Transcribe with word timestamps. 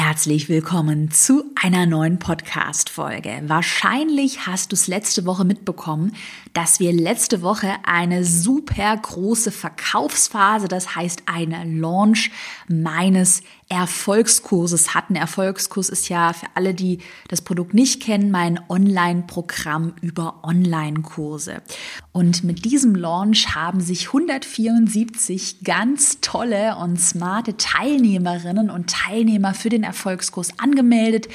Herzlich 0.00 0.48
willkommen 0.48 1.10
zu 1.10 1.42
einer 1.60 1.84
neuen 1.84 2.20
Podcast-Folge. 2.20 3.42
Wahrscheinlich 3.48 4.46
hast 4.46 4.70
du 4.70 4.76
es 4.76 4.86
letzte 4.86 5.26
Woche 5.26 5.44
mitbekommen, 5.44 6.14
dass 6.52 6.78
wir 6.78 6.92
letzte 6.92 7.42
Woche 7.42 7.72
eine 7.82 8.22
super 8.22 8.96
große 8.96 9.50
Verkaufsphase, 9.50 10.68
das 10.68 10.94
heißt 10.94 11.24
eine 11.26 11.64
Launch 11.64 12.30
meines 12.68 13.42
Erfolgskurses 13.68 14.94
hatten. 14.94 15.14
Erfolgskurs 15.14 15.90
ist 15.90 16.08
ja 16.08 16.32
für 16.32 16.46
alle, 16.54 16.72
die 16.72 16.98
das 17.28 17.42
Produkt 17.42 17.74
nicht 17.74 18.02
kennen, 18.02 18.30
mein 18.30 18.58
Online-Programm 18.68 19.94
über 20.00 20.42
Online-Kurse. 20.42 21.60
Und 22.12 22.44
mit 22.44 22.64
diesem 22.64 22.94
Launch 22.94 23.54
haben 23.54 23.80
sich 23.80 24.06
174 24.06 25.64
ganz 25.64 26.20
tolle 26.22 26.76
und 26.76 26.98
smarte 26.98 27.58
Teilnehmerinnen 27.58 28.70
und 28.70 28.88
Teilnehmer 28.88 29.52
für 29.52 29.68
den 29.68 29.84
Erfolgskurs 29.84 30.58
angemeldet. 30.58 31.28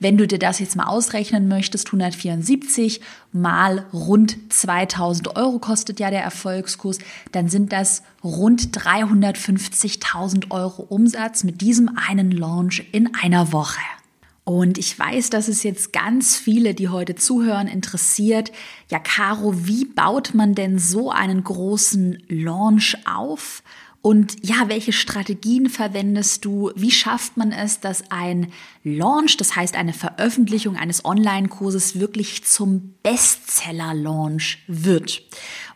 Wenn 0.00 0.16
du 0.16 0.26
dir 0.26 0.38
das 0.38 0.60
jetzt 0.60 0.76
mal 0.76 0.86
ausrechnen 0.86 1.48
möchtest, 1.48 1.88
174 1.88 3.00
mal 3.32 3.86
rund 3.92 4.36
2000 4.52 5.36
Euro 5.36 5.58
kostet 5.58 5.98
ja 5.98 6.10
der 6.10 6.22
Erfolgskurs, 6.22 6.98
dann 7.32 7.48
sind 7.48 7.72
das 7.72 8.02
rund 8.22 8.78
350.000 8.78 10.50
Euro 10.50 10.82
Umsatz 10.82 11.42
mit 11.42 11.60
diesem 11.60 11.90
einen 11.96 12.30
Launch 12.30 12.86
in 12.92 13.12
einer 13.14 13.52
Woche. 13.52 13.80
Und 14.44 14.78
ich 14.78 14.98
weiß, 14.98 15.28
dass 15.28 15.48
es 15.48 15.62
jetzt 15.62 15.92
ganz 15.92 16.36
viele, 16.36 16.72
die 16.72 16.88
heute 16.88 17.14
zuhören, 17.14 17.66
interessiert. 17.66 18.50
Ja, 18.90 18.98
Caro, 18.98 19.66
wie 19.66 19.84
baut 19.84 20.32
man 20.32 20.54
denn 20.54 20.78
so 20.78 21.10
einen 21.10 21.44
großen 21.44 22.22
Launch 22.28 22.96
auf? 23.04 23.62
Und 24.08 24.36
ja, 24.40 24.70
welche 24.70 24.94
Strategien 24.94 25.68
verwendest 25.68 26.46
du? 26.46 26.70
Wie 26.74 26.90
schafft 26.90 27.36
man 27.36 27.52
es, 27.52 27.80
dass 27.80 28.10
ein 28.10 28.50
Launch, 28.82 29.36
das 29.36 29.54
heißt 29.54 29.76
eine 29.76 29.92
Veröffentlichung 29.92 30.76
eines 30.76 31.04
Online-Kurses 31.04 32.00
wirklich 32.00 32.42
zum 32.42 32.94
Bestseller-Launch 33.02 34.60
wird? 34.66 35.20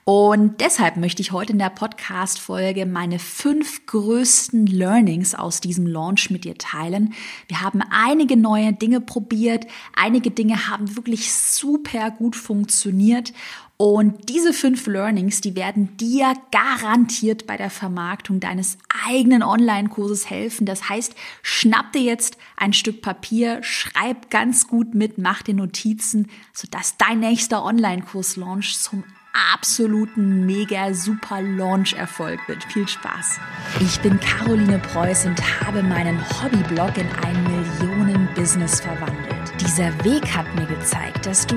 Und 0.04 0.60
deshalb 0.60 0.96
möchte 0.96 1.22
ich 1.22 1.30
heute 1.30 1.52
in 1.52 1.60
der 1.60 1.70
Podcast-Folge 1.70 2.86
meine 2.86 3.20
fünf 3.20 3.86
größten 3.86 4.66
Learnings 4.66 5.36
aus 5.36 5.60
diesem 5.60 5.86
Launch 5.86 6.28
mit 6.28 6.42
dir 6.42 6.58
teilen. 6.58 7.14
Wir 7.46 7.60
haben 7.60 7.82
einige 7.88 8.36
neue 8.36 8.72
Dinge 8.72 9.00
probiert. 9.00 9.66
Einige 9.94 10.32
Dinge 10.32 10.68
haben 10.68 10.96
wirklich 10.96 11.32
super 11.32 12.10
gut 12.10 12.34
funktioniert. 12.34 13.32
Und 13.76 14.28
diese 14.28 14.52
fünf 14.52 14.88
Learnings, 14.88 15.40
die 15.40 15.54
werden 15.54 15.96
dir 15.98 16.34
garantiert 16.50 17.46
bei 17.46 17.56
der 17.56 17.70
Vermarktung 17.70 18.40
deines 18.40 18.78
eigenen 19.06 19.44
Online-Kurses 19.44 20.28
helfen. 20.28 20.66
Das 20.66 20.88
heißt, 20.88 21.14
schnapp 21.42 21.92
dir 21.92 22.02
jetzt 22.02 22.38
ein 22.56 22.72
Stück 22.72 23.02
Papier, 23.02 23.62
schreib 23.62 24.30
ganz 24.30 24.66
gut 24.66 24.96
mit, 24.96 25.18
mach 25.18 25.42
dir 25.42 25.54
Notizen, 25.54 26.28
sodass 26.52 26.96
dein 26.96 27.20
nächster 27.20 27.64
Online-Kurs-Launch 27.64 28.78
zum 28.78 29.04
absoluten 29.32 30.44
mega 30.44 30.92
super 30.92 31.40
Launch-Erfolg 31.40 32.40
wird. 32.48 32.64
Viel 32.64 32.86
Spaß! 32.86 33.40
Ich 33.80 34.00
bin 34.00 34.18
Caroline 34.20 34.78
Preuß 34.78 35.26
und 35.26 35.40
habe 35.60 35.82
meinen 35.82 36.20
Hobbyblog 36.20 36.96
in 36.96 37.08
ein 37.24 37.42
Millionen-Business 37.44 38.80
verwandelt. 38.80 39.52
Dieser 39.60 39.92
Weg 40.04 40.36
hat 40.36 40.52
mir 40.54 40.66
gezeigt, 40.66 41.26
dass 41.26 41.46
du 41.46 41.56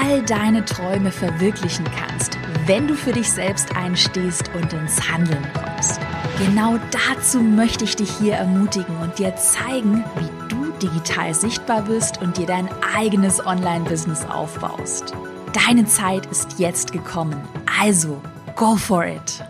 all 0.00 0.22
deine 0.22 0.64
Träume 0.64 1.10
verwirklichen 1.10 1.86
kannst, 1.98 2.38
wenn 2.66 2.86
du 2.86 2.94
für 2.94 3.12
dich 3.12 3.30
selbst 3.30 3.74
einstehst 3.74 4.50
und 4.54 4.72
ins 4.72 5.10
Handeln 5.10 5.44
kommst. 5.54 6.00
Genau 6.38 6.78
dazu 6.90 7.40
möchte 7.40 7.84
ich 7.84 7.96
dich 7.96 8.10
hier 8.10 8.34
ermutigen 8.34 8.96
und 8.98 9.18
dir 9.18 9.34
zeigen, 9.36 10.04
wie 10.18 10.48
du 10.48 10.70
digital 10.82 11.34
sichtbar 11.34 11.82
bist 11.82 12.20
und 12.20 12.36
dir 12.36 12.46
dein 12.46 12.68
eigenes 12.94 13.44
Online-Business 13.44 14.24
aufbaust. 14.26 15.14
Deine 15.64 15.86
Zeit 15.86 16.26
ist 16.26 16.58
jetzt 16.58 16.92
gekommen. 16.92 17.40
Also, 17.80 18.20
go 18.56 18.76
for 18.76 19.06
it! 19.06 19.42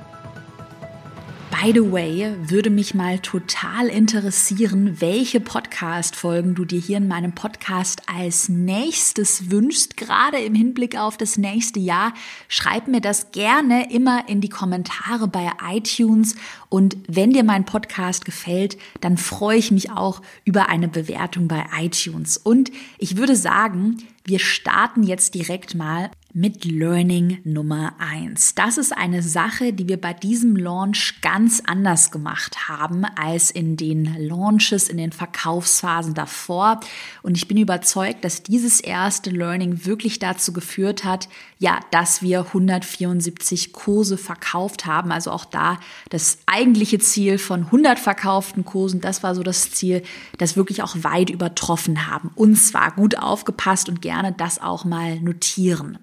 By 1.62 1.72
the 1.72 1.90
way, 1.90 2.34
würde 2.38 2.68
mich 2.68 2.92
mal 2.92 3.18
total 3.18 3.86
interessieren, 3.86 5.00
welche 5.00 5.40
Podcast-Folgen 5.40 6.54
du 6.54 6.66
dir 6.66 6.78
hier 6.78 6.98
in 6.98 7.08
meinem 7.08 7.34
Podcast 7.34 8.02
als 8.14 8.50
nächstes 8.50 9.50
wünschst, 9.50 9.96
gerade 9.96 10.36
im 10.38 10.54
Hinblick 10.54 10.98
auf 10.98 11.16
das 11.16 11.38
nächste 11.38 11.80
Jahr. 11.80 12.12
Schreib 12.48 12.88
mir 12.88 13.00
das 13.00 13.30
gerne 13.30 13.90
immer 13.90 14.28
in 14.28 14.42
die 14.42 14.50
Kommentare 14.50 15.28
bei 15.28 15.50
iTunes. 15.72 16.36
Und 16.68 16.98
wenn 17.08 17.30
dir 17.30 17.42
mein 17.42 17.64
Podcast 17.64 18.26
gefällt, 18.26 18.76
dann 19.00 19.16
freue 19.16 19.56
ich 19.56 19.70
mich 19.70 19.90
auch 19.90 20.20
über 20.44 20.68
eine 20.68 20.88
Bewertung 20.88 21.48
bei 21.48 21.64
iTunes. 21.80 22.36
Und 22.36 22.70
ich 22.98 23.16
würde 23.16 23.34
sagen, 23.34 23.96
wir 24.24 24.40
starten 24.40 25.04
jetzt 25.04 25.34
direkt 25.34 25.74
mal 25.74 26.10
mit 26.36 26.66
Learning 26.66 27.38
Nummer 27.44 27.94
eins. 27.98 28.54
Das 28.54 28.76
ist 28.76 28.94
eine 28.94 29.22
Sache, 29.22 29.72
die 29.72 29.88
wir 29.88 29.98
bei 29.98 30.12
diesem 30.12 30.54
Launch 30.54 31.14
ganz 31.22 31.62
anders 31.64 32.10
gemacht 32.10 32.68
haben 32.68 33.06
als 33.06 33.50
in 33.50 33.78
den 33.78 34.14
Launches, 34.18 34.90
in 34.90 34.98
den 34.98 35.12
Verkaufsphasen 35.12 36.12
davor. 36.12 36.80
Und 37.22 37.38
ich 37.38 37.48
bin 37.48 37.56
überzeugt, 37.56 38.22
dass 38.22 38.42
dieses 38.42 38.80
erste 38.80 39.30
Learning 39.30 39.86
wirklich 39.86 40.18
dazu 40.18 40.52
geführt 40.52 41.04
hat, 41.04 41.30
ja, 41.58 41.80
dass 41.90 42.20
wir 42.20 42.40
174 42.40 43.72
Kurse 43.72 44.18
verkauft 44.18 44.84
haben. 44.84 45.12
Also 45.12 45.30
auch 45.30 45.46
da 45.46 45.80
das 46.10 46.40
eigentliche 46.44 46.98
Ziel 46.98 47.38
von 47.38 47.62
100 47.64 47.98
verkauften 47.98 48.66
Kursen, 48.66 49.00
das 49.00 49.22
war 49.22 49.34
so 49.34 49.42
das 49.42 49.70
Ziel, 49.70 50.02
das 50.36 50.54
wirklich 50.54 50.82
auch 50.82 50.96
weit 50.96 51.30
übertroffen 51.30 52.12
haben. 52.12 52.30
Und 52.34 52.56
zwar 52.56 52.90
gut 52.90 53.16
aufgepasst 53.16 53.88
und 53.88 54.02
gerne 54.02 54.34
das 54.36 54.60
auch 54.60 54.84
mal 54.84 55.18
notieren. 55.18 55.98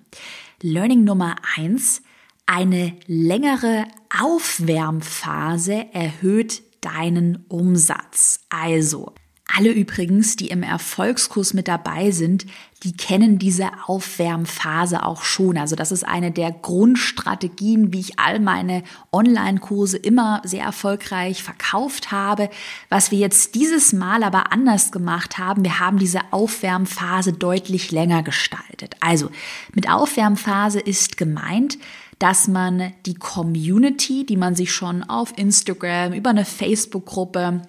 Learning 0.61 1.03
Nummer 1.03 1.35
eins: 1.55 2.01
eine 2.45 2.97
längere 3.07 3.85
Aufwärmphase 4.21 5.87
erhöht 5.93 6.61
deinen 6.81 7.45
Umsatz. 7.47 8.41
Also, 8.49 9.13
alle 9.45 9.71
übrigens, 9.71 10.35
die 10.35 10.47
im 10.47 10.63
Erfolgskurs 10.63 11.53
mit 11.53 11.67
dabei 11.67 12.11
sind, 12.11 12.45
die 12.83 12.93
kennen 12.95 13.39
diese 13.39 13.69
Aufwärmphase 13.85 15.05
auch 15.05 15.23
schon. 15.23 15.57
Also 15.57 15.75
das 15.75 15.91
ist 15.91 16.05
eine 16.05 16.31
der 16.31 16.51
Grundstrategien, 16.51 17.93
wie 17.93 17.99
ich 17.99 18.19
all 18.19 18.39
meine 18.39 18.83
Online-Kurse 19.11 19.97
immer 19.97 20.41
sehr 20.43 20.63
erfolgreich 20.63 21.43
verkauft 21.43 22.11
habe. 22.11 22.49
Was 22.89 23.11
wir 23.11 23.19
jetzt 23.19 23.55
dieses 23.55 23.93
Mal 23.93 24.23
aber 24.23 24.51
anders 24.51 24.91
gemacht 24.91 25.37
haben, 25.37 25.63
wir 25.63 25.79
haben 25.79 25.99
diese 25.99 26.21
Aufwärmphase 26.31 27.33
deutlich 27.33 27.91
länger 27.91 28.23
gestaltet. 28.23 28.95
Also 29.01 29.29
mit 29.73 29.89
Aufwärmphase 29.89 30.79
ist 30.79 31.17
gemeint, 31.17 31.77
dass 32.17 32.47
man 32.47 32.93
die 33.05 33.15
Community, 33.15 34.25
die 34.25 34.37
man 34.37 34.55
sich 34.55 34.71
schon 34.71 35.03
auf 35.03 35.37
Instagram, 35.37 36.13
über 36.13 36.29
eine 36.29 36.45
Facebook-Gruppe, 36.45 37.61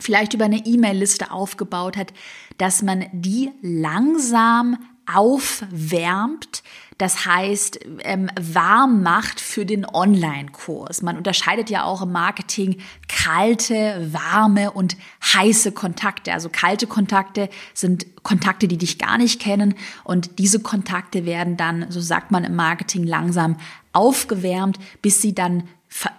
vielleicht 0.00 0.34
über 0.34 0.44
eine 0.44 0.64
E-Mail-Liste 0.64 1.30
aufgebaut 1.30 1.96
hat, 1.96 2.12
dass 2.58 2.82
man 2.82 3.06
die 3.12 3.50
langsam 3.62 4.78
aufwärmt, 5.12 6.62
das 6.98 7.26
heißt 7.26 7.80
ähm, 8.00 8.30
warm 8.40 9.02
macht 9.02 9.40
für 9.40 9.64
den 9.64 9.86
Online-Kurs. 9.86 11.02
Man 11.02 11.16
unterscheidet 11.16 11.70
ja 11.70 11.84
auch 11.84 12.02
im 12.02 12.10
Marketing 12.10 12.78
kalte, 13.06 14.08
warme 14.12 14.72
und 14.72 14.96
heiße 15.22 15.72
Kontakte. 15.72 16.32
Also 16.32 16.48
kalte 16.48 16.86
Kontakte 16.86 17.48
sind 17.74 18.06
Kontakte, 18.24 18.66
die 18.66 18.78
dich 18.78 18.98
gar 18.98 19.18
nicht 19.18 19.40
kennen 19.40 19.74
und 20.04 20.38
diese 20.38 20.60
Kontakte 20.60 21.24
werden 21.24 21.56
dann, 21.56 21.90
so 21.90 22.00
sagt 22.00 22.30
man 22.30 22.44
im 22.44 22.56
Marketing, 22.56 23.04
langsam 23.04 23.56
aufgewärmt, 23.92 24.78
bis 25.02 25.22
sie 25.22 25.34
dann 25.34 25.68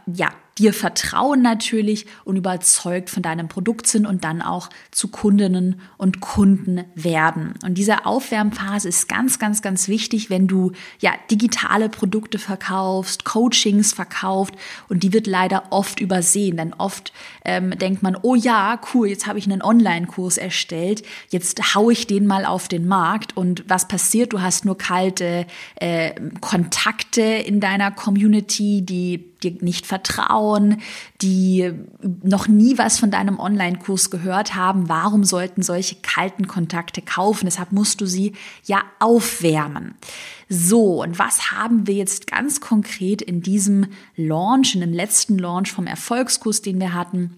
ja 0.06 0.30
dir 0.58 0.74
vertrauen 0.74 1.42
natürlich 1.42 2.06
und 2.24 2.36
überzeugt 2.36 3.10
von 3.10 3.22
deinem 3.24 3.48
Produkt 3.48 3.88
sind 3.88 4.06
und 4.06 4.24
dann 4.24 4.42
auch 4.42 4.70
zu 4.92 5.10
Kundinnen 5.10 5.82
und 5.98 6.20
Kunden 6.20 6.84
werden. 6.96 7.54
Und 7.64 7.76
diese 7.76 8.06
Aufwärmphase 8.06 8.90
ist 8.90 9.08
ganz, 9.08 9.40
ganz, 9.40 9.62
ganz 9.62 9.88
wichtig, 9.88 10.30
wenn 10.30 10.48
du 10.48 10.72
ja 11.00 11.12
digitale 11.30 11.90
Produkte 11.90 12.40
verkaufst, 12.40 13.24
Coachings 13.24 13.94
verkauft 13.94 14.56
und 14.90 15.04
die 15.04 15.14
wird 15.14 15.28
leider 15.28 15.66
oft 15.70 16.00
übersehen. 16.00 16.58
Denn 16.58 16.74
oft 16.74 17.14
ähm, 17.46 17.78
denkt 17.78 18.02
man, 18.02 18.18
oh 18.22 18.36
ja, 18.36 18.80
cool, 18.94 19.08
jetzt 19.08 19.28
habe 19.28 19.40
ich 19.40 19.46
einen 19.46 19.62
Online-Kurs 19.62 20.38
erstellt, 20.38 21.04
jetzt 21.30 21.76
haue 21.76 21.94
ich 21.94 22.08
den 22.08 22.26
mal 22.26 22.46
auf 22.46 22.68
den 22.68 22.88
Markt 22.88 23.38
und 23.38 23.64
was 23.68 23.88
passiert? 23.88 24.34
Du 24.34 24.42
hast 24.42 24.66
nur 24.66 24.78
kalte 24.78 25.46
äh, 25.76 26.14
Kontakte 26.42 27.22
in 27.22 27.60
deiner 27.60 27.92
Community, 27.92 28.82
die 28.82 29.34
dir 29.44 29.56
nicht 29.62 29.86
vertrauen, 29.86 30.47
die 31.22 31.72
noch 32.24 32.48
nie 32.48 32.78
was 32.78 33.00
von 33.00 33.12
deinem 33.12 33.40
Online-Kurs 33.40 34.10
gehört 34.10 34.56
haben. 34.56 34.90
Warum 34.90 35.24
sollten 35.24 35.64
solche 35.64 35.96
kalten 35.96 36.48
Kontakte 36.48 37.02
kaufen? 37.02 37.46
Deshalb 37.46 37.72
musst 37.72 38.02
du 38.02 38.06
sie 38.06 38.34
ja 38.66 38.82
aufwärmen. 39.00 39.96
So, 40.50 41.04
und 41.04 41.20
was 41.20 41.52
haben 41.52 41.88
wir 41.88 41.96
jetzt 41.96 42.28
ganz 42.28 42.62
konkret 42.62 43.22
in 43.22 43.42
diesem 43.42 43.88
Launch, 44.16 44.76
in 44.76 44.82
dem 44.82 44.94
letzten 44.94 45.38
Launch 45.38 45.72
vom 45.72 45.88
Erfolgskurs, 45.88 46.62
den 46.62 46.80
wir 46.80 46.94
hatten? 46.94 47.36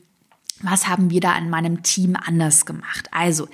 Was 0.62 0.88
haben 0.88 1.10
wir 1.10 1.22
da 1.22 1.38
in 1.38 1.50
meinem 1.50 1.84
Team 1.84 2.16
anders 2.16 2.66
gemacht? 2.66 3.08
Also, 3.12 3.48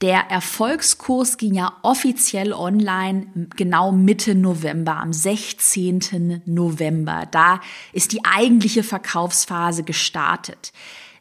der 0.00 0.30
Erfolgskurs 0.30 1.36
ging 1.36 1.54
ja 1.54 1.72
offiziell 1.82 2.52
online 2.52 3.26
genau 3.56 3.92
Mitte 3.92 4.34
November, 4.34 4.96
am 4.96 5.12
16. 5.12 6.42
November. 6.46 7.26
Da 7.30 7.60
ist 7.92 8.12
die 8.12 8.24
eigentliche 8.24 8.82
Verkaufsphase 8.82 9.82
gestartet. 9.82 10.72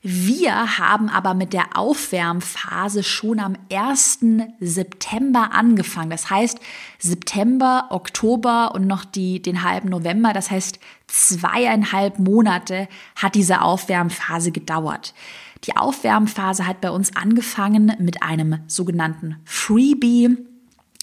Wir 0.02 0.78
haben 0.78 1.10
aber 1.10 1.34
mit 1.34 1.52
der 1.52 1.76
Aufwärmphase 1.78 3.04
schon 3.04 3.42
am 3.42 3.58
1. 3.70 4.20
September 4.62 5.50
angefangen. 5.52 6.10
Das 6.10 6.30
heißt, 6.30 6.58
September, 7.00 7.88
Oktober 7.90 8.72
und 8.74 8.88
noch 8.88 9.04
die, 9.04 9.42
den 9.42 9.62
halben 9.62 9.90
November. 9.90 10.31
Das 10.31 10.52
heißt, 10.52 10.80
zweieinhalb 11.08 12.18
Monate 12.18 12.88
hat 13.18 13.36
diese 13.36 13.62
Aufwärmphase 13.62 14.54
gedauert. 14.54 15.14
Die 15.65 15.75
Aufwärmphase 15.75 16.65
hat 16.65 16.81
bei 16.81 16.89
uns 16.89 17.15
angefangen 17.15 17.94
mit 18.00 18.23
einem 18.23 18.59
sogenannten 18.67 19.38
Freebie. 19.45 20.38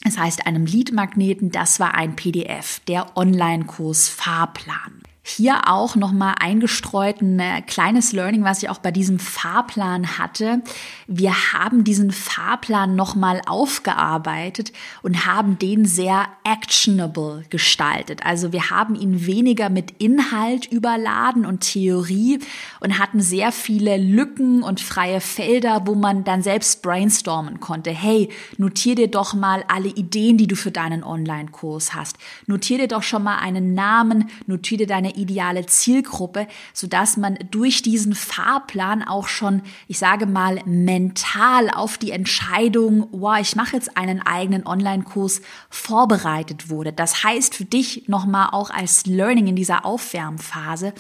Das 0.02 0.18
heißt, 0.18 0.46
einem 0.46 0.66
Leadmagneten, 0.66 1.50
das 1.50 1.80
war 1.80 1.94
ein 1.94 2.16
PDF, 2.16 2.80
der 2.88 3.16
Online-Kurs 3.16 4.08
Fahrplan. 4.08 5.02
Hier 5.28 5.62
auch 5.67 5.96
nochmal 5.96 6.37
eingestreut 6.38 7.20
ein 7.20 7.40
äh, 7.40 7.61
kleines 7.61 8.12
Learning, 8.12 8.44
was 8.44 8.62
ich 8.62 8.70
auch 8.70 8.78
bei 8.78 8.93
diesem 8.93 9.19
Fahrplan 9.19 10.19
hatte. 10.19 10.62
Wir 11.08 11.52
haben 11.52 11.82
diesen 11.82 12.12
Fahrplan 12.12 12.94
nochmal 12.94 13.43
aufgearbeitet 13.44 14.73
und 15.02 15.26
haben 15.26 15.58
den 15.58 15.84
sehr 15.84 16.28
actionable 16.44 17.43
gestaltet. 17.50 18.25
Also 18.25 18.52
wir 18.52 18.70
haben 18.70 18.94
ihn 18.94 19.26
weniger 19.26 19.69
mit 19.69 20.00
Inhalt 20.00 20.67
überladen 20.67 21.44
und 21.44 21.73
Theorie 21.73 22.38
und 22.78 23.00
hatten 23.00 23.20
sehr 23.20 23.50
viele 23.50 23.96
Lücken 23.96 24.62
und 24.62 24.81
freie 24.81 25.20
Felder, 25.20 25.88
wo 25.88 25.96
man 25.96 26.23
dann 26.23 26.43
selbst 26.43 26.82
brainstormen 26.82 27.58
konnte. 27.58 27.90
Hey, 27.90 28.28
notier 28.58 28.94
dir 28.94 29.08
doch 29.08 29.34
mal 29.34 29.64
alle 29.67 29.88
Ideen, 29.88 30.38
die 30.38 30.46
du 30.46 30.55
für 30.55 30.70
deinen 30.70 31.02
Online-Kurs 31.02 31.94
hast. 31.94 32.17
Notier 32.46 32.78
dir 32.78 32.88
doch 32.88 33.02
schon 33.02 33.25
mal 33.25 33.38
einen 33.38 33.75
Namen, 33.75 34.31
notier 34.46 34.78
dir 34.78 34.87
deine 34.87 35.15
ideale 35.16 35.66
Zielgruppe, 35.66 36.46
sodass 36.72 37.16
man 37.16 37.38
durch 37.50 37.82
diesen 37.82 38.14
Fahrplan 38.14 39.02
auch 39.02 39.28
schon, 39.28 39.62
ich 39.88 39.98
sage 39.98 40.26
mal, 40.26 40.60
mental 40.64 41.70
auf 41.70 41.98
die 41.98 42.10
Entscheidung, 42.10 43.08
wow, 43.12 43.38
ich 43.40 43.56
mache 43.56 43.76
jetzt 43.76 43.96
einen 43.96 44.22
eigenen 44.22 44.66
Online-Kurs 44.66 45.42
vorbereitet 45.70 46.70
wurde. 46.70 46.92
Das 46.92 47.24
heißt 47.24 47.54
für 47.54 47.64
dich 47.64 48.08
nochmal 48.08 48.50
auch 48.52 48.70
als 48.70 49.06
Learning 49.06 49.48
in 49.48 49.56
dieser 49.56 49.84
Aufwärmphase, 49.84 50.92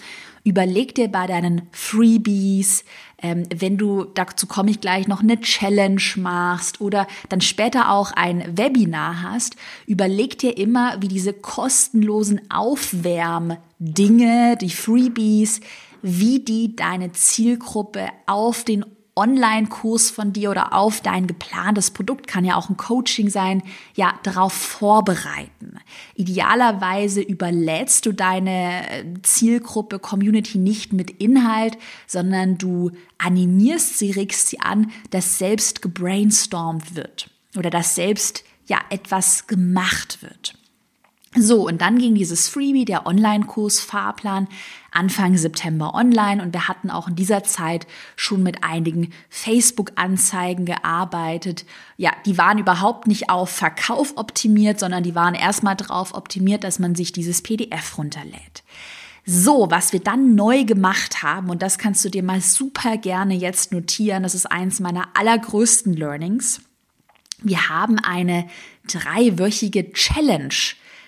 überleg 0.46 0.94
dir 0.94 1.08
bei 1.08 1.26
deinen 1.26 1.62
Freebies, 1.72 2.84
ähm, 3.20 3.42
wenn 3.54 3.76
du, 3.76 4.04
dazu 4.04 4.46
komme 4.46 4.70
ich 4.70 4.80
gleich, 4.80 5.08
noch 5.08 5.20
eine 5.20 5.40
Challenge 5.40 6.00
machst 6.16 6.80
oder 6.80 7.08
dann 7.28 7.40
später 7.40 7.90
auch 7.90 8.12
ein 8.12 8.56
Webinar 8.56 9.22
hast, 9.22 9.56
überleg 9.86 10.38
dir 10.38 10.56
immer, 10.56 11.02
wie 11.02 11.08
diese 11.08 11.32
kostenlosen 11.32 12.40
Aufwärmdinge, 12.48 14.56
die 14.60 14.70
Freebies, 14.70 15.60
wie 16.02 16.38
die 16.38 16.76
deine 16.76 17.12
Zielgruppe 17.12 18.08
auf 18.26 18.62
den 18.62 18.84
Online-Kurs 19.16 20.10
von 20.10 20.34
dir 20.34 20.50
oder 20.50 20.74
auf 20.74 21.00
dein 21.00 21.26
geplantes 21.26 21.90
Produkt, 21.90 22.26
kann 22.26 22.44
ja 22.44 22.56
auch 22.56 22.68
ein 22.68 22.76
Coaching 22.76 23.30
sein, 23.30 23.62
ja, 23.94 24.14
darauf 24.22 24.52
vorbereiten. 24.52 25.78
Idealerweise 26.14 27.22
überlädst 27.22 28.04
du 28.04 28.12
deine 28.12 28.88
äh, 28.90 29.04
Zielgruppe, 29.22 29.98
Community 29.98 30.58
nicht 30.58 30.92
mit 30.92 31.10
Inhalt, 31.10 31.78
sondern 32.06 32.58
du 32.58 32.90
animierst 33.16 33.98
sie, 33.98 34.10
regst 34.10 34.48
sie 34.48 34.60
an, 34.60 34.92
dass 35.10 35.38
selbst 35.38 35.80
gebrainstormt 35.80 36.94
wird 36.94 37.30
oder 37.56 37.70
dass 37.70 37.94
selbst 37.94 38.44
ja 38.66 38.80
etwas 38.90 39.46
gemacht 39.46 40.22
wird. 40.22 40.54
So, 41.38 41.66
und 41.66 41.82
dann 41.82 41.98
ging 41.98 42.14
dieses 42.14 42.48
Freebie, 42.48 42.86
der 42.86 43.06
Online-Kurs 43.06 43.80
Fahrplan, 43.80 44.48
Anfang 44.90 45.36
September 45.36 45.94
online 45.94 46.42
und 46.42 46.54
wir 46.54 46.66
hatten 46.66 46.90
auch 46.90 47.08
in 47.08 47.14
dieser 47.14 47.44
Zeit 47.44 47.86
schon 48.16 48.42
mit 48.42 48.64
einigen 48.64 49.12
Facebook-Anzeigen 49.28 50.64
gearbeitet. 50.64 51.66
Ja, 51.98 52.12
die 52.24 52.38
waren 52.38 52.56
überhaupt 52.56 53.06
nicht 53.06 53.28
auf 53.28 53.50
Verkauf 53.50 54.16
optimiert, 54.16 54.80
sondern 54.80 55.02
die 55.02 55.14
waren 55.14 55.34
erstmal 55.34 55.76
darauf 55.76 56.14
optimiert, 56.14 56.64
dass 56.64 56.78
man 56.78 56.94
sich 56.94 57.12
dieses 57.12 57.42
PDF 57.42 57.98
runterlädt. 57.98 58.62
So, 59.26 59.66
was 59.70 59.92
wir 59.92 60.00
dann 60.00 60.34
neu 60.36 60.64
gemacht 60.64 61.22
haben, 61.22 61.50
und 61.50 61.60
das 61.60 61.76
kannst 61.76 62.02
du 62.04 62.08
dir 62.08 62.22
mal 62.22 62.40
super 62.40 62.96
gerne 62.96 63.34
jetzt 63.34 63.72
notieren, 63.72 64.22
das 64.22 64.34
ist 64.34 64.50
eins 64.50 64.80
meiner 64.80 65.08
allergrößten 65.12 65.92
Learnings. 65.92 66.62
Wir 67.42 67.68
haben 67.68 67.98
eine 67.98 68.48
dreiwöchige 68.86 69.92
Challenge 69.92 70.54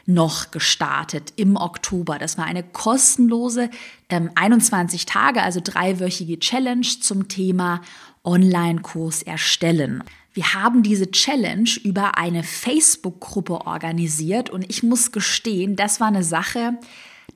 noch 0.09 0.51
gestartet 0.51 1.35
im 1.37 1.57
Oktober. 1.57 2.19
Das 2.19 2.39
war 2.39 2.47
eine 2.47 2.63
kostenlose 2.63 3.69
ähm, 4.09 4.31
21 4.35 5.05
Tage, 5.05 5.43
also 5.43 5.61
dreiwöchige 5.63 6.39
Challenge 6.41 6.87
zum 7.01 7.29
Thema 7.29 7.83
Online-Kurs 8.25 9.23
erstellen. 9.23 10.03
Wir 10.33 10.55
haben 10.55 10.83
diese 10.83 11.11
Challenge 11.11 11.69
über 11.85 12.17
eine 12.17 12.43
Facebook-Gruppe 12.43 13.67
organisiert 13.67 14.49
und 14.49 14.65
ich 14.71 14.83
muss 14.83 15.13
gestehen, 15.13 15.77
das 15.77 16.01
war 16.01 16.09
eine 16.09 16.25
Sache, 16.25 16.79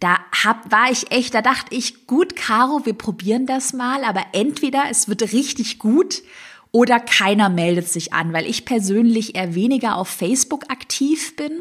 da 0.01 0.19
hab, 0.43 0.73
war 0.73 0.91
ich 0.91 1.11
echt, 1.11 1.35
da 1.35 1.43
dachte 1.43 1.75
ich, 1.75 2.07
gut, 2.07 2.37
Caro, 2.37 2.87
wir 2.87 2.95
probieren 2.95 3.47
das 3.47 3.73
mal, 3.75 4.03
aber 4.05 4.25
entweder 4.33 4.85
es 4.91 5.09
wird 5.09 5.33
richtig 5.33 5.79
gut 5.79 6.23
oder 6.71 7.01
keiner 7.01 7.51
meldet 7.51 7.89
sich 7.89 8.15
an, 8.15 8.33
weil 8.33 8.47
ich 8.47 8.65
persönlich 8.65 9.35
eher 9.35 9.55
weniger 9.55 9.97
auf 9.97 10.09
Facebook 10.09 10.71
aktiv 10.71 11.37
bin. 11.37 11.61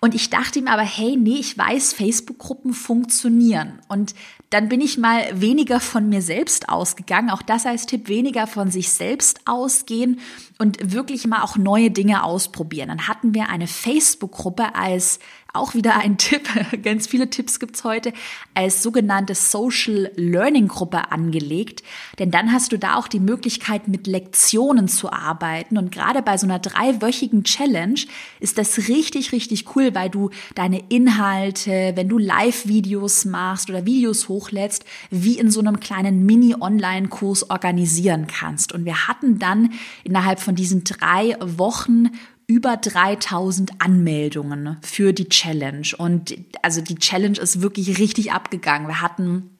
Und 0.00 0.14
ich 0.14 0.30
dachte 0.30 0.60
ihm 0.60 0.68
aber, 0.68 0.82
hey, 0.82 1.16
nee, 1.16 1.38
ich 1.38 1.58
weiß, 1.58 1.92
Facebook-Gruppen 1.92 2.72
funktionieren. 2.72 3.80
Und 3.88 4.14
dann 4.50 4.68
bin 4.68 4.80
ich 4.80 4.96
mal 4.96 5.24
weniger 5.40 5.80
von 5.80 6.08
mir 6.08 6.22
selbst 6.22 6.68
ausgegangen. 6.68 7.30
Auch 7.30 7.42
das 7.42 7.66
als 7.66 7.86
Tipp, 7.86 8.08
weniger 8.08 8.46
von 8.46 8.70
sich 8.70 8.90
selbst 8.90 9.40
ausgehen 9.44 10.20
und 10.58 10.92
wirklich 10.92 11.26
mal 11.26 11.42
auch 11.42 11.56
neue 11.56 11.90
Dinge 11.90 12.22
ausprobieren. 12.22 12.88
Dann 12.88 13.08
hatten 13.08 13.34
wir 13.34 13.48
eine 13.48 13.66
Facebook-Gruppe 13.66 14.74
als 14.74 15.18
auch 15.58 15.74
wieder 15.74 15.96
ein 15.96 16.18
Tipp, 16.18 16.48
ganz 16.82 17.06
viele 17.06 17.30
Tipps 17.30 17.60
gibt's 17.60 17.84
heute, 17.84 18.12
als 18.54 18.82
sogenannte 18.82 19.34
Social 19.34 20.10
Learning 20.16 20.68
Gruppe 20.68 21.10
angelegt. 21.12 21.82
Denn 22.18 22.30
dann 22.30 22.52
hast 22.52 22.72
du 22.72 22.78
da 22.78 22.96
auch 22.96 23.08
die 23.08 23.20
Möglichkeit, 23.20 23.88
mit 23.88 24.06
Lektionen 24.06 24.88
zu 24.88 25.12
arbeiten. 25.12 25.78
Und 25.78 25.92
gerade 25.92 26.22
bei 26.22 26.36
so 26.36 26.46
einer 26.46 26.58
dreiwöchigen 26.58 27.44
Challenge 27.44 28.00
ist 28.40 28.58
das 28.58 28.88
richtig, 28.88 29.32
richtig 29.32 29.76
cool, 29.76 29.94
weil 29.94 30.10
du 30.10 30.30
deine 30.54 30.82
Inhalte, 30.88 31.92
wenn 31.94 32.08
du 32.08 32.18
Live-Videos 32.18 33.24
machst 33.24 33.68
oder 33.70 33.84
Videos 33.86 34.28
hochlädst, 34.28 34.84
wie 35.10 35.38
in 35.38 35.50
so 35.50 35.60
einem 35.60 35.80
kleinen 35.80 36.24
Mini-Online-Kurs 36.26 37.50
organisieren 37.50 38.26
kannst. 38.26 38.72
Und 38.72 38.84
wir 38.84 39.08
hatten 39.08 39.38
dann 39.38 39.72
innerhalb 40.04 40.40
von 40.40 40.54
diesen 40.54 40.84
drei 40.84 41.36
Wochen 41.40 42.10
über 42.48 42.78
3000 42.78 43.72
Anmeldungen 43.78 44.78
für 44.82 45.12
die 45.12 45.28
Challenge. 45.28 45.86
Und 45.98 46.36
also 46.62 46.80
die 46.80 46.96
Challenge 46.96 47.38
ist 47.38 47.60
wirklich 47.60 47.98
richtig 47.98 48.32
abgegangen. 48.32 48.88
Wir 48.88 49.02
hatten 49.02 49.57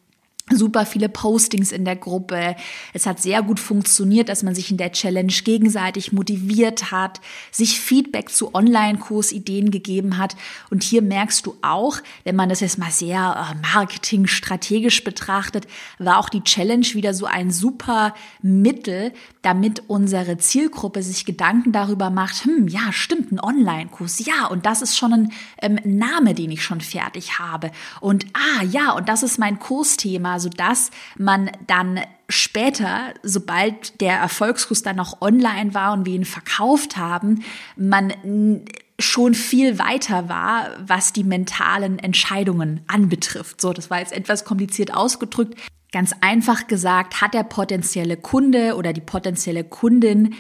super 0.51 0.87
viele 0.87 1.09
Postings 1.09 1.73
in 1.73 1.85
der 1.85 1.97
Gruppe. 1.97 2.57
Es 2.93 3.07
hat 3.07 3.21
sehr 3.21 3.43
gut 3.43 3.61
funktioniert, 3.61 4.29
dass 4.29 4.43
man 4.43 4.55
sich 4.55 4.71
in 4.71 4.77
der 4.77 4.93
Challenge 4.93 5.33
gegenseitig 5.33 6.13
motiviert 6.13 6.91
hat, 6.91 7.21
sich 7.51 7.81
Feedback 7.81 8.31
zu 8.31 8.55
Online-Kursideen 8.55 9.71
gegeben 9.71 10.19
hat. 10.19 10.37
Und 10.71 10.83
hier 10.83 11.03
merkst 11.03 11.47
du 11.47 11.57
auch, 11.63 11.99
wenn 12.25 12.37
man 12.37 12.49
das 12.49 12.61
jetzt 12.61 12.79
mal 12.79 12.91
sehr 12.91 13.19
äh, 13.19 13.55
marketingstrategisch 13.75 15.05
betrachtet, 15.05 15.67
war 15.99 16.19
auch 16.19 16.29
die 16.29 16.43
Challenge 16.43 16.87
wieder 16.93 17.15
so 17.15 17.27
ein 17.27 17.51
super 17.51 18.15
Mittel, 18.43 19.13
damit 19.43 19.83
unsere 19.87 20.39
Zielgruppe 20.39 21.03
sich 21.03 21.25
Gedanken 21.25 21.73
darüber 21.73 22.11
macht, 22.11 22.45
hm, 22.45 22.69
ja, 22.69 22.93
stimmt, 22.93 23.33
ein 23.33 23.41
Online-Kurs, 23.41 24.25
ja, 24.25 24.47
und 24.47 24.67
das 24.67 24.83
ist 24.83 24.97
schon 24.97 25.13
ein 25.13 25.33
ähm, 25.63 25.79
Name, 25.85 26.35
den 26.35 26.51
ich 26.51 26.63
schon 26.63 26.81
fertig 26.81 27.39
habe. 27.39 27.71
Und 28.01 28.27
ah, 28.35 28.63
ja, 28.65 28.93
und 28.93 29.09
das 29.09 29.23
ist 29.23 29.39
mein 29.39 29.59
Kursthema 29.59 30.38
sodass 30.39 30.91
man 31.17 31.51
dann 31.67 32.01
später, 32.29 33.15
sobald 33.23 34.01
der 34.01 34.17
Erfolgskurs 34.17 34.83
dann 34.83 34.97
noch 34.97 35.21
online 35.21 35.75
war 35.75 35.93
und 35.93 36.07
wir 36.07 36.15
ihn 36.15 36.25
verkauft 36.25 36.97
haben, 36.97 37.43
man 37.77 38.13
schon 39.01 39.35
viel 39.35 39.79
weiter 39.79 40.29
war, 40.29 40.71
was 40.81 41.13
die 41.13 41.25
mentalen 41.25 41.99
Entscheidungen 41.99 42.81
anbetrifft. 42.89 43.61
So, 43.61 43.73
das 43.73 43.91
war 43.91 44.01
jetzt 44.01 44.13
etwas 44.13 44.45
kompliziert 44.45 44.93
ausgedrückt. 44.93 45.59
Ganz 45.93 46.13
einfach 46.21 46.67
gesagt, 46.67 47.21
hat 47.21 47.33
der 47.33 47.45
potenzielle 47.45 48.17
Kunde 48.17 48.77
oder 48.77 48.93
die 48.93 49.01
potenzielle 49.01 49.65
Kundin 49.65 50.35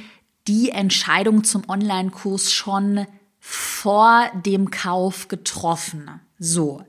die 0.46 0.70
Entscheidung 0.70 1.44
zum 1.44 1.68
Online-Kurs 1.68 2.52
schon 2.52 3.06
vor 3.38 4.30
dem 4.44 4.70
Kauf 4.70 5.28
getroffen. 5.28 6.20
So. 6.38 6.82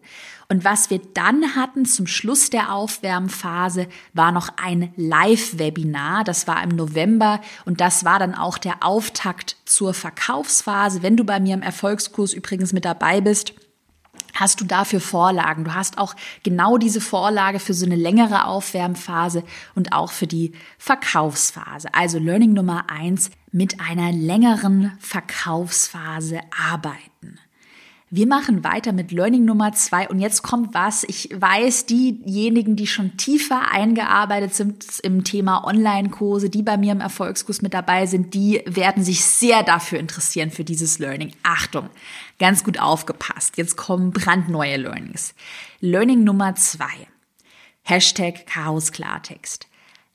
Und 0.52 0.64
was 0.64 0.90
wir 0.90 1.00
dann 1.14 1.56
hatten 1.56 1.86
zum 1.86 2.08
Schluss 2.08 2.50
der 2.50 2.74
Aufwärmphase, 2.74 3.88
war 4.14 4.32
noch 4.32 4.50
ein 4.58 4.92
Live-Webinar. 4.96 6.24
Das 6.24 6.48
war 6.48 6.64
im 6.64 6.70
November 6.70 7.40
und 7.66 7.80
das 7.82 8.04
war 8.04 8.18
dann 8.18 8.34
auch 8.34 8.58
der 8.58 8.84
Auftakt 8.84 9.58
zur 9.66 9.94
Verkaufsphase. 9.94 11.04
Wenn 11.04 11.18
du 11.18 11.24
bei 11.24 11.40
mir 11.40 11.54
im 11.54 11.62
Erfolgskurs 11.62 12.34
übrigens 12.34 12.74
mit 12.74 12.84
dabei 12.84 13.22
bist, 13.22 13.54
hast 14.34 14.60
du 14.60 14.66
dafür 14.66 15.02
Vorlagen. 15.02 15.66
Du 15.66 15.76
hast 15.76 16.00
auch 16.00 16.16
genau 16.42 16.80
diese 16.80 17.00
Vorlage 17.00 17.60
für 17.60 17.76
so 17.76 17.86
eine 17.86 17.96
längere 17.96 18.46
Aufwärmphase 18.46 19.44
und 19.76 19.94
auch 19.94 20.12
für 20.12 20.28
die 20.28 20.54
Verkaufsphase. 20.80 21.94
Also 21.94 22.18
Learning 22.18 22.54
Nummer 22.54 22.90
eins, 22.90 23.30
mit 23.52 23.80
einer 23.82 24.12
längeren 24.12 24.94
Verkaufsphase 25.00 26.40
arbeiten. 26.68 27.40
Wir 28.12 28.26
machen 28.26 28.64
weiter 28.64 28.92
mit 28.92 29.12
Learning 29.12 29.46
Nummer 29.46 29.72
zwei 29.74 30.10
und 30.10 30.20
jetzt 30.20 30.42
kommt 30.42 30.74
was. 30.74 31.04
Ich 31.04 31.30
weiß, 31.32 31.86
diejenigen, 31.86 32.76
die 32.76 32.88
schon 32.88 33.18
tiefer 33.18 33.72
eingearbeitet 33.72 34.56
sind 34.56 34.84
im 35.04 35.24
Thema 35.24 35.64
Online-Kurse, 35.64 36.50
die 36.50 36.64
bei 36.64 36.78
mir 36.78 36.92
im 36.92 37.02
Erfolgskurs 37.02 37.62
mit 37.62 37.76
dabei 37.76 38.08
sind, 38.08 38.34
die 38.34 38.64
werden 38.66 39.04
sich 39.04 39.24
sehr 39.24 39.62
dafür 39.62 40.00
interessieren 40.00 40.50
für 40.50 40.64
dieses 40.64 40.98
Learning. 40.98 41.34
Achtung, 41.44 41.88
ganz 42.40 42.64
gut 42.64 42.80
aufgepasst. 42.80 43.58
Jetzt 43.58 43.78
kommen 43.78 44.10
brandneue 44.10 44.78
Learnings. 44.78 45.36
Learning 45.80 46.24
Nummer 46.24 46.56
zwei. 46.56 47.08
Hashtag 47.84 48.48
Chaos 48.48 48.92
Klartext. 48.92 49.68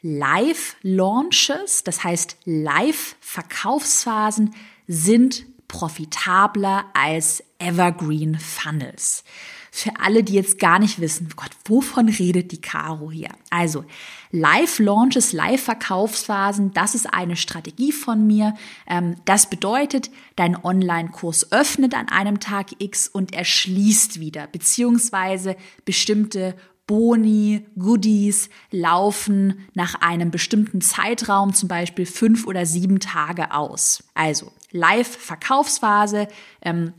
Live-Launches, 0.02 1.84
das 1.84 2.02
heißt 2.02 2.38
Live-Verkaufsphasen 2.44 4.52
sind 4.88 5.46
profitabler 5.74 6.84
als 6.94 7.42
Evergreen 7.58 8.38
Funnels. 8.38 9.24
Für 9.72 9.90
alle, 9.98 10.22
die 10.22 10.34
jetzt 10.34 10.60
gar 10.60 10.78
nicht 10.78 11.00
wissen, 11.00 11.30
Gott, 11.34 11.50
wovon 11.64 12.08
redet 12.08 12.52
die 12.52 12.60
Caro 12.60 13.10
hier? 13.10 13.30
Also, 13.50 13.84
Live-Launches, 14.30 15.32
Live-Verkaufsphasen, 15.32 16.72
das 16.74 16.94
ist 16.94 17.12
eine 17.12 17.34
Strategie 17.34 17.90
von 17.90 18.24
mir. 18.24 18.54
Ähm, 18.86 19.16
das 19.24 19.50
bedeutet, 19.50 20.12
dein 20.36 20.56
Online-Kurs 20.62 21.50
öffnet 21.50 21.94
an 21.94 22.08
einem 22.08 22.38
Tag 22.38 22.68
X 22.78 23.08
und 23.08 23.34
er 23.34 23.44
schließt 23.44 24.20
wieder, 24.20 24.46
beziehungsweise 24.46 25.56
bestimmte 25.84 26.54
Boni, 26.86 27.66
Goodies 27.78 28.50
laufen 28.70 29.66
nach 29.74 29.94
einem 29.96 30.30
bestimmten 30.30 30.80
Zeitraum, 30.80 31.54
zum 31.54 31.68
Beispiel 31.68 32.04
fünf 32.04 32.46
oder 32.46 32.66
sieben 32.66 33.00
Tage 33.00 33.52
aus. 33.52 34.04
Also 34.14 34.52
Live-Verkaufsphase. 34.70 36.28
Ähm, 36.60 36.92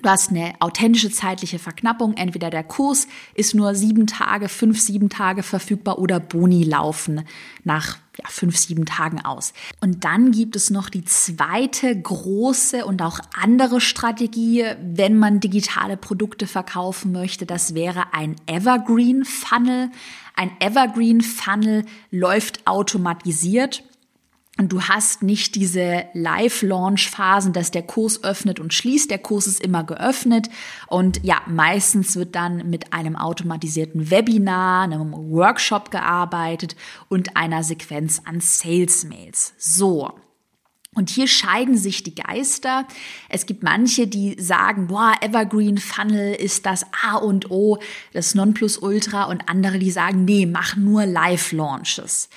Du 0.00 0.08
hast 0.08 0.30
eine 0.30 0.54
authentische 0.60 1.10
zeitliche 1.10 1.58
Verknappung. 1.58 2.14
Entweder 2.14 2.50
der 2.50 2.62
Kurs 2.62 3.08
ist 3.34 3.54
nur 3.56 3.74
sieben 3.74 4.06
Tage, 4.06 4.48
fünf, 4.48 4.80
sieben 4.80 5.08
Tage 5.08 5.42
verfügbar 5.42 5.98
oder 5.98 6.20
Boni 6.20 6.62
laufen 6.62 7.24
nach 7.64 7.98
ja, 8.20 8.28
fünf, 8.28 8.56
sieben 8.56 8.84
Tagen 8.84 9.24
aus. 9.24 9.52
Und 9.80 10.04
dann 10.04 10.32
gibt 10.32 10.56
es 10.56 10.70
noch 10.70 10.90
die 10.90 11.04
zweite 11.04 12.00
große 12.00 12.84
und 12.84 13.00
auch 13.02 13.20
andere 13.40 13.80
Strategie, 13.80 14.64
wenn 14.82 15.16
man 15.16 15.40
digitale 15.40 15.96
Produkte 15.96 16.46
verkaufen 16.46 17.12
möchte. 17.12 17.46
Das 17.46 17.74
wäre 17.74 18.12
ein 18.12 18.36
Evergreen 18.46 19.24
Funnel. 19.24 19.90
Ein 20.34 20.50
Evergreen 20.60 21.20
Funnel 21.20 21.84
läuft 22.10 22.66
automatisiert. 22.66 23.84
Und 24.58 24.72
du 24.72 24.82
hast 24.82 25.22
nicht 25.22 25.54
diese 25.54 26.06
Live-Launch-Phasen, 26.14 27.52
dass 27.52 27.70
der 27.70 27.84
Kurs 27.84 28.24
öffnet 28.24 28.58
und 28.58 28.74
schließt. 28.74 29.08
Der 29.08 29.18
Kurs 29.18 29.46
ist 29.46 29.60
immer 29.60 29.84
geöffnet. 29.84 30.48
Und 30.88 31.20
ja, 31.22 31.40
meistens 31.46 32.16
wird 32.16 32.34
dann 32.34 32.68
mit 32.68 32.92
einem 32.92 33.14
automatisierten 33.14 34.10
Webinar, 34.10 34.82
einem 34.82 35.12
Workshop 35.12 35.92
gearbeitet 35.92 36.74
und 37.08 37.36
einer 37.36 37.62
Sequenz 37.62 38.22
an 38.24 38.40
Sales-Mails. 38.40 39.54
So. 39.58 40.12
Und 40.92 41.10
hier 41.10 41.28
scheiden 41.28 41.76
sich 41.76 42.02
die 42.02 42.16
Geister. 42.16 42.88
Es 43.28 43.46
gibt 43.46 43.62
manche, 43.62 44.08
die 44.08 44.34
sagen, 44.40 44.88
boah, 44.88 45.14
Evergreen 45.20 45.78
Funnel 45.78 46.34
ist 46.34 46.66
das 46.66 46.84
A 47.06 47.18
und 47.18 47.52
O, 47.52 47.78
das 48.12 48.34
Nonplusultra 48.34 49.24
und 49.24 49.48
andere, 49.48 49.78
die 49.78 49.92
sagen, 49.92 50.24
nee, 50.24 50.46
mach 50.46 50.74
nur 50.74 51.06
Live-Launches. 51.06 52.28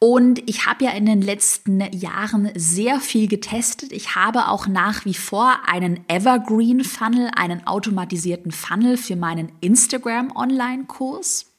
Und 0.00 0.48
ich 0.48 0.66
habe 0.66 0.84
ja 0.84 0.92
in 0.92 1.06
den 1.06 1.22
letzten 1.22 1.80
Jahren 1.92 2.50
sehr 2.54 3.00
viel 3.00 3.26
getestet. 3.26 3.92
Ich 3.92 4.14
habe 4.14 4.46
auch 4.46 4.68
nach 4.68 5.04
wie 5.04 5.14
vor 5.14 5.58
einen 5.66 6.04
Evergreen 6.08 6.84
Funnel, 6.84 7.30
einen 7.34 7.66
automatisierten 7.66 8.52
Funnel 8.52 8.96
für 8.96 9.16
meinen 9.16 9.50
Instagram 9.60 10.30
Online-Kurs. 10.36 11.52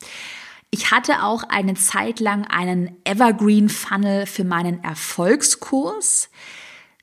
Ich 0.71 0.91
hatte 0.91 1.23
auch 1.23 1.43
eine 1.43 1.73
Zeit 1.73 2.21
lang 2.21 2.45
einen 2.45 2.95
Evergreen 3.03 3.67
Funnel 3.67 4.25
für 4.25 4.45
meinen 4.45 4.83
Erfolgskurs. 4.85 6.29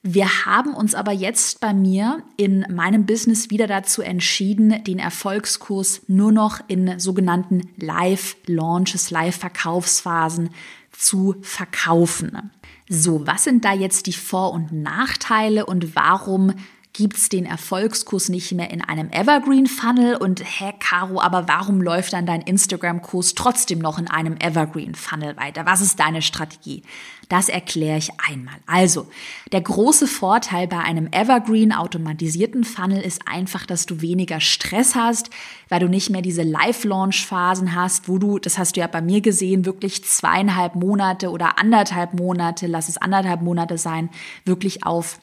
Wir 0.03 0.47
haben 0.47 0.73
uns 0.73 0.95
aber 0.95 1.11
jetzt 1.11 1.61
bei 1.61 1.75
mir 1.75 2.23
in 2.37 2.65
meinem 2.71 3.07
Business 3.07 3.51
wieder 3.51 3.67
dazu 3.67 4.03
entschieden, 4.03 4.85
den 4.85 5.01
Erfolgskurs 5.01 6.03
nur 6.07 6.31
noch 6.31 6.61
in 6.69 7.01
sogenannten 7.01 7.69
Live-Launches, 7.77 9.11
Live-Verkaufsphasen 9.11 10.51
zu 10.99 11.37
verkaufen. 11.43 12.51
So, 12.89 13.27
was 13.27 13.45
sind 13.45 13.65
da 13.65 13.73
jetzt 13.73 14.07
die 14.07 14.13
Vor- 14.13 14.53
und 14.53 14.73
Nachteile 14.73 15.67
und 15.67 15.97
warum 15.97 16.53
gibt's 16.97 17.29
den 17.29 17.45
Erfolgskurs 17.45 18.31
nicht 18.31 18.53
mehr 18.53 18.71
in 18.71 18.81
einem 18.81 19.11
Evergreen 19.11 19.67
Funnel 19.67 20.17
und 20.17 20.41
hä, 20.41 20.73
Caro, 20.79 21.21
aber 21.21 21.47
warum 21.47 21.83
läuft 21.83 22.15
dann 22.15 22.25
dein 22.25 22.41
Instagram-Kurs 22.41 23.35
trotzdem 23.35 23.81
noch 23.81 23.99
in 23.99 24.09
einem 24.09 24.37
Evergreen 24.39 24.95
Funnel 24.95 25.37
weiter? 25.37 25.67
Was 25.67 25.83
ist 25.83 26.01
deine 26.01 26.23
Strategie? 26.23 26.83
Das 27.29 27.51
erkläre 27.51 27.99
ich 27.99 28.11
einmal. 28.31 28.55
Also, 28.67 29.09
der 29.53 29.61
große 29.61 30.07
Vorteil 30.07 30.69
bei 30.69 30.79
einem 30.79 31.09
Evergreen 31.11 31.73
automatisierten 31.73 32.65
Funnel 32.65 33.03
ist 33.03 33.23
einfach, 33.27 33.67
dass 33.67 33.85
du 33.85 34.01
weniger 34.01 34.41
Stress 34.41 34.95
hast, 34.95 35.29
weil 35.69 35.81
du 35.81 35.89
nicht 35.89 36.09
mehr 36.09 36.23
diese 36.23 36.45
Live-Launch-Phasen 36.45 37.75
hast, 37.75 38.09
wo 38.09 38.17
du, 38.19 38.39
das 38.39 38.57
hast 38.57 38.77
du 38.77 38.81
ja 38.81 38.87
bei 38.87 39.03
mir 39.03 39.21
gesehen, 39.21 39.67
wirklich 39.67 40.03
zweieinhalb 40.05 40.77
Monate 40.77 41.31
oder 41.31 41.59
anderthalb 41.59 42.15
Monate, 42.15 42.69
lass 42.69 42.89
es 42.89 42.97
anderthalb 42.97 43.43
Monate 43.43 43.77
sein, 43.77 44.09
wirklich 44.45 44.87
auf 44.87 45.19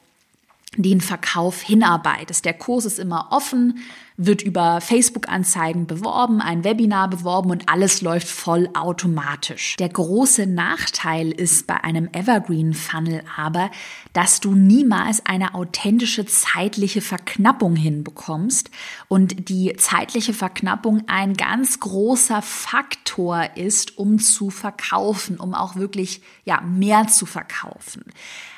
den 0.76 1.00
Verkauf 1.00 1.60
hinarbeitest. 1.62 2.44
Der 2.44 2.54
Kurs 2.54 2.84
ist 2.84 2.98
immer 2.98 3.28
offen, 3.30 3.78
wird 4.16 4.42
über 4.42 4.80
Facebook-Anzeigen 4.80 5.86
beworben, 5.86 6.40
ein 6.40 6.62
Webinar 6.62 7.08
beworben 7.10 7.50
und 7.50 7.68
alles 7.68 8.00
läuft 8.00 8.28
voll 8.28 8.68
automatisch. 8.74 9.74
Der 9.78 9.88
große 9.88 10.46
Nachteil 10.46 11.32
ist 11.32 11.66
bei 11.66 11.82
einem 11.82 12.08
Evergreen 12.12 12.74
Funnel 12.74 13.24
aber, 13.36 13.70
dass 14.12 14.38
du 14.38 14.54
niemals 14.54 15.26
eine 15.26 15.54
authentische 15.54 16.26
zeitliche 16.26 17.00
Verknappung 17.00 17.74
hinbekommst 17.74 18.70
und 19.08 19.48
die 19.48 19.74
zeitliche 19.76 20.32
Verknappung 20.32 21.02
ein 21.08 21.34
ganz 21.34 21.80
großer 21.80 22.40
Faktor 22.40 23.56
ist, 23.56 23.98
um 23.98 24.20
zu 24.20 24.50
verkaufen, 24.50 25.40
um 25.40 25.54
auch 25.54 25.74
wirklich 25.74 26.22
ja 26.44 26.60
mehr 26.60 27.08
zu 27.08 27.26
verkaufen. 27.26 28.04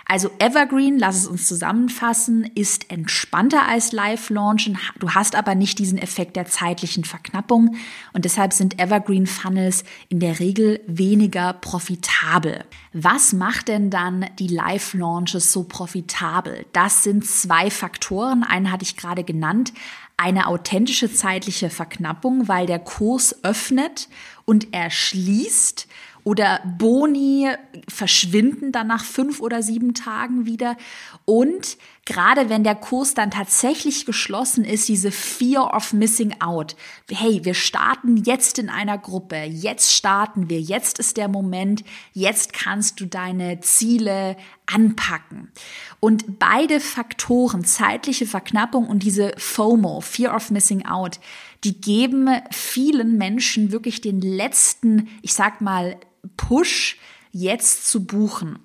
Also 0.09 0.31
Evergreen, 0.39 1.01
lass 1.01 1.17
es 1.17 1.27
uns 1.27 1.49
zusammenfassen, 1.49 2.49
ist 2.55 2.93
entspannter 2.93 3.67
als 3.67 3.91
Live-Launchen. 3.91 4.79
Du 5.01 5.11
hast 5.11 5.35
aber 5.35 5.57
nicht 5.57 5.81
diesen 5.81 5.99
Effekt 5.99 6.37
der 6.37 6.47
zeitlichen 6.47 7.03
Verknappung 7.03 7.75
und 8.13 8.25
deshalb 8.25 8.53
sind 8.53 8.79
Evergreen 8.79 9.27
Funnels 9.27 9.83
in 10.09 10.21
der 10.21 10.39
Regel 10.39 10.81
weniger 10.87 11.55
profitabel. 11.55 12.65
Was 12.93 13.33
macht 13.33 13.67
denn 13.67 13.91
dann 13.91 14.27
die 14.39 14.47
Live-Launches 14.47 15.53
so 15.53 15.65
profitabel? 15.65 16.67
Das 16.73 17.03
sind 17.03 17.27
zwei 17.27 17.69
Faktoren. 17.69 18.45
Einen 18.45 18.71
hatte 18.71 18.85
ich 18.85 18.97
gerade 18.97 19.25
genannt 19.25 19.73
eine 20.17 20.47
authentische 20.47 21.13
zeitliche 21.13 21.69
Verknappung, 21.69 22.47
weil 22.47 22.67
der 22.67 22.79
Kurs 22.79 23.45
öffnet 23.45 24.09
und 24.45 24.69
er 24.73 24.91
schließt 24.91 25.89
oder 26.27 26.61
Boni 26.77 27.49
verschwinden 27.87 28.73
dann 28.73 28.89
nach 28.89 29.05
fünf 29.05 29.41
oder 29.41 29.63
sieben 29.63 29.95
Tagen 29.95 30.45
wieder. 30.45 30.77
Und 31.25 31.79
gerade 32.05 32.49
wenn 32.49 32.65
der 32.65 32.75
Kurs 32.75 33.15
dann 33.15 33.31
tatsächlich 33.31 34.07
geschlossen 34.07 34.65
ist, 34.65 34.89
diese 34.89 35.13
Fear 35.13 35.73
of 35.73 35.93
Missing 35.93 36.41
Out. 36.41 36.75
Hey, 37.09 37.45
wir 37.45 37.55
starten 37.55 38.17
jetzt 38.17 38.59
in 38.59 38.71
einer 38.71 38.99
Gruppe. 38.99 39.37
Jetzt 39.45 39.95
starten 39.95 40.51
wir. 40.51 40.61
Jetzt 40.61 40.99
ist 40.99 41.17
der 41.17 41.29
Moment. 41.29 41.85
Jetzt 42.13 42.53
kannst 42.53 42.99
du 42.99 43.07
deine 43.07 43.61
Ziele 43.61 44.37
anpacken. 44.67 45.53
Und 46.01 46.41
beide 46.41 46.81
Faktoren, 46.81 47.65
zeitliche 47.65 48.27
Verknappung 48.27 48.89
und 48.89 49.05
diese 49.05 49.33
FOMO, 49.39 50.01
Fear 50.01 50.35
of 50.35 50.51
Missing 50.51 50.87
Out, 50.87 51.21
die 51.67 51.81
geben 51.81 52.31
vielen 52.53 53.19
Menschen 53.19 53.73
wirklich 53.73 54.01
den 54.01 54.21
letzten, 54.21 55.09
ich 55.21 55.35
sag 55.35 55.61
mal, 55.61 55.97
Push 56.37 56.97
jetzt 57.33 57.89
zu 57.89 58.07
buchen. 58.07 58.61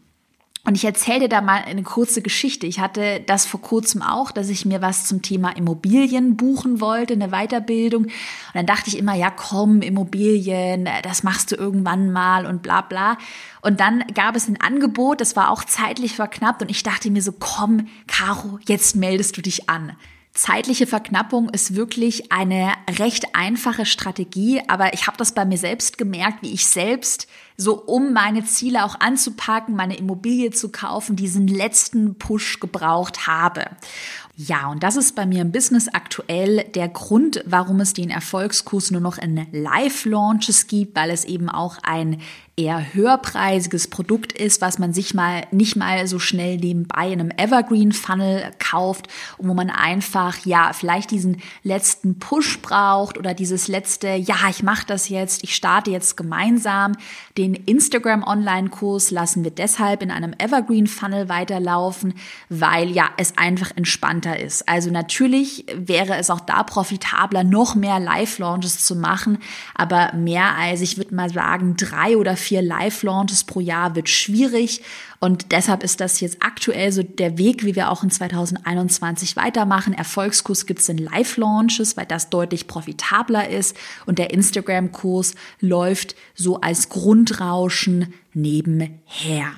Und 0.63 0.75
ich 0.75 0.85
erzähle 0.85 1.21
dir 1.21 1.29
da 1.29 1.41
mal 1.41 1.63
eine 1.63 1.81
kurze 1.81 2.21
Geschichte. 2.21 2.67
Ich 2.67 2.79
hatte 2.79 3.19
das 3.25 3.47
vor 3.47 3.59
kurzem 3.59 4.03
auch, 4.03 4.29
dass 4.29 4.49
ich 4.49 4.63
mir 4.63 4.83
was 4.83 5.07
zum 5.07 5.23
Thema 5.23 5.49
Immobilien 5.49 6.37
buchen 6.37 6.79
wollte, 6.79 7.13
eine 7.13 7.29
Weiterbildung. 7.29 8.03
Und 8.03 8.11
dann 8.53 8.67
dachte 8.67 8.89
ich 8.89 8.99
immer, 8.99 9.15
ja 9.15 9.31
komm, 9.31 9.81
Immobilien, 9.81 10.87
das 11.01 11.23
machst 11.23 11.51
du 11.51 11.55
irgendwann 11.55 12.11
mal 12.11 12.45
und 12.45 12.61
bla 12.61 12.81
bla. 12.81 13.17
Und 13.61 13.79
dann 13.79 14.03
gab 14.13 14.35
es 14.35 14.47
ein 14.47 14.61
Angebot, 14.61 15.21
das 15.21 15.35
war 15.35 15.49
auch 15.49 15.63
zeitlich 15.63 16.15
verknappt 16.15 16.61
und 16.61 16.69
ich 16.69 16.83
dachte 16.83 17.09
mir 17.09 17.23
so, 17.23 17.31
komm, 17.31 17.87
Caro, 18.05 18.59
jetzt 18.67 18.95
meldest 18.95 19.35
du 19.37 19.41
dich 19.41 19.67
an. 19.67 19.93
Zeitliche 20.33 20.87
Verknappung 20.87 21.49
ist 21.49 21.75
wirklich 21.75 22.31
eine 22.31 22.71
recht 22.99 23.35
einfache 23.35 23.85
Strategie, 23.85 24.61
aber 24.69 24.93
ich 24.93 25.05
habe 25.07 25.17
das 25.17 25.33
bei 25.33 25.43
mir 25.43 25.57
selbst 25.57 25.97
gemerkt, 25.97 26.41
wie 26.41 26.53
ich 26.53 26.67
selbst 26.67 27.27
so 27.57 27.75
um 27.75 28.13
meine 28.13 28.45
Ziele 28.45 28.85
auch 28.85 28.99
anzupacken, 29.01 29.75
meine 29.75 29.97
Immobilie 29.97 30.51
zu 30.51 30.69
kaufen, 30.69 31.17
diesen 31.17 31.47
letzten 31.47 32.17
Push 32.17 32.61
gebraucht 32.61 33.27
habe. 33.27 33.65
Ja, 34.37 34.69
und 34.69 34.81
das 34.83 34.95
ist 34.95 35.15
bei 35.15 35.25
mir 35.25 35.41
im 35.41 35.51
Business 35.51 35.89
aktuell 35.89 36.63
der 36.75 36.87
Grund, 36.87 37.43
warum 37.45 37.81
es 37.81 37.93
den 37.93 38.09
Erfolgskurs 38.09 38.89
nur 38.89 39.01
noch 39.01 39.17
in 39.17 39.47
Live-Launches 39.51 40.67
gibt, 40.67 40.95
weil 40.95 41.11
es 41.11 41.25
eben 41.25 41.49
auch 41.49 41.77
ein 41.83 42.21
eher 42.61 42.93
höherpreisiges 42.93 43.87
Produkt 43.87 44.33
ist, 44.33 44.61
was 44.61 44.77
man 44.77 44.93
sich 44.93 45.13
mal 45.13 45.43
nicht 45.51 45.75
mal 45.75 46.05
so 46.07 46.19
schnell 46.19 46.57
nebenbei 46.57 47.11
in 47.11 47.19
einem 47.19 47.31
Evergreen 47.35 47.91
Funnel 47.91 48.51
kauft 48.59 49.07
und 49.37 49.49
wo 49.49 49.53
man 49.53 49.69
einfach 49.69 50.45
ja 50.45 50.71
vielleicht 50.73 51.11
diesen 51.11 51.41
letzten 51.63 52.19
Push 52.19 52.61
braucht 52.61 53.17
oder 53.17 53.33
dieses 53.33 53.67
letzte 53.67 54.09
ja, 54.15 54.35
ich 54.49 54.61
mache 54.61 54.85
das 54.85 55.09
jetzt, 55.09 55.43
ich 55.43 55.55
starte 55.55 55.89
jetzt 55.91 56.17
gemeinsam. 56.17 56.93
Den 57.37 57.55
Instagram 57.55 58.23
Online 58.23 58.69
Kurs 58.69 59.09
lassen 59.09 59.43
wir 59.43 59.51
deshalb 59.51 60.03
in 60.03 60.11
einem 60.11 60.33
Evergreen 60.37 60.87
Funnel 60.87 61.29
weiterlaufen, 61.29 62.13
weil 62.49 62.91
ja, 62.91 63.09
es 63.17 63.37
einfach 63.37 63.71
entspannter 63.75 64.39
ist. 64.39 64.67
Also 64.69 64.91
natürlich 64.91 65.65
wäre 65.73 66.17
es 66.17 66.29
auch 66.29 66.41
da 66.41 66.63
profitabler 66.63 67.43
noch 67.43 67.75
mehr 67.75 67.99
Live 67.99 68.37
Launches 68.37 68.85
zu 68.85 68.95
machen, 68.95 69.39
aber 69.73 70.13
mehr 70.13 70.55
als 70.55 70.81
ich 70.81 70.97
würde 70.97 71.15
mal 71.15 71.29
sagen, 71.31 71.75
drei 71.75 72.17
oder 72.17 72.37
vier 72.37 72.50
Live-Launches 72.59 73.45
pro 73.45 73.61
Jahr 73.61 73.95
wird 73.95 74.09
schwierig. 74.09 74.81
Und 75.21 75.53
deshalb 75.53 75.83
ist 75.83 76.01
das 76.01 76.19
jetzt 76.19 76.37
aktuell 76.41 76.91
so 76.91 77.03
der 77.03 77.37
Weg, 77.37 77.63
wie 77.63 77.77
wir 77.77 77.89
auch 77.89 78.03
in 78.03 78.11
2021 78.11 79.37
weitermachen. 79.37 79.93
Erfolgskurs 79.93 80.65
gibt 80.65 80.81
es 80.81 80.89
in 80.89 80.97
Live-Launches, 80.97 81.95
weil 81.95 82.05
das 82.05 82.29
deutlich 82.29 82.67
profitabler 82.67 83.47
ist. 83.47 83.77
Und 84.05 84.19
der 84.19 84.31
Instagram-Kurs 84.31 85.35
läuft 85.61 86.15
so 86.35 86.59
als 86.59 86.89
Grundrauschen 86.89 88.13
nebenher. 88.33 89.53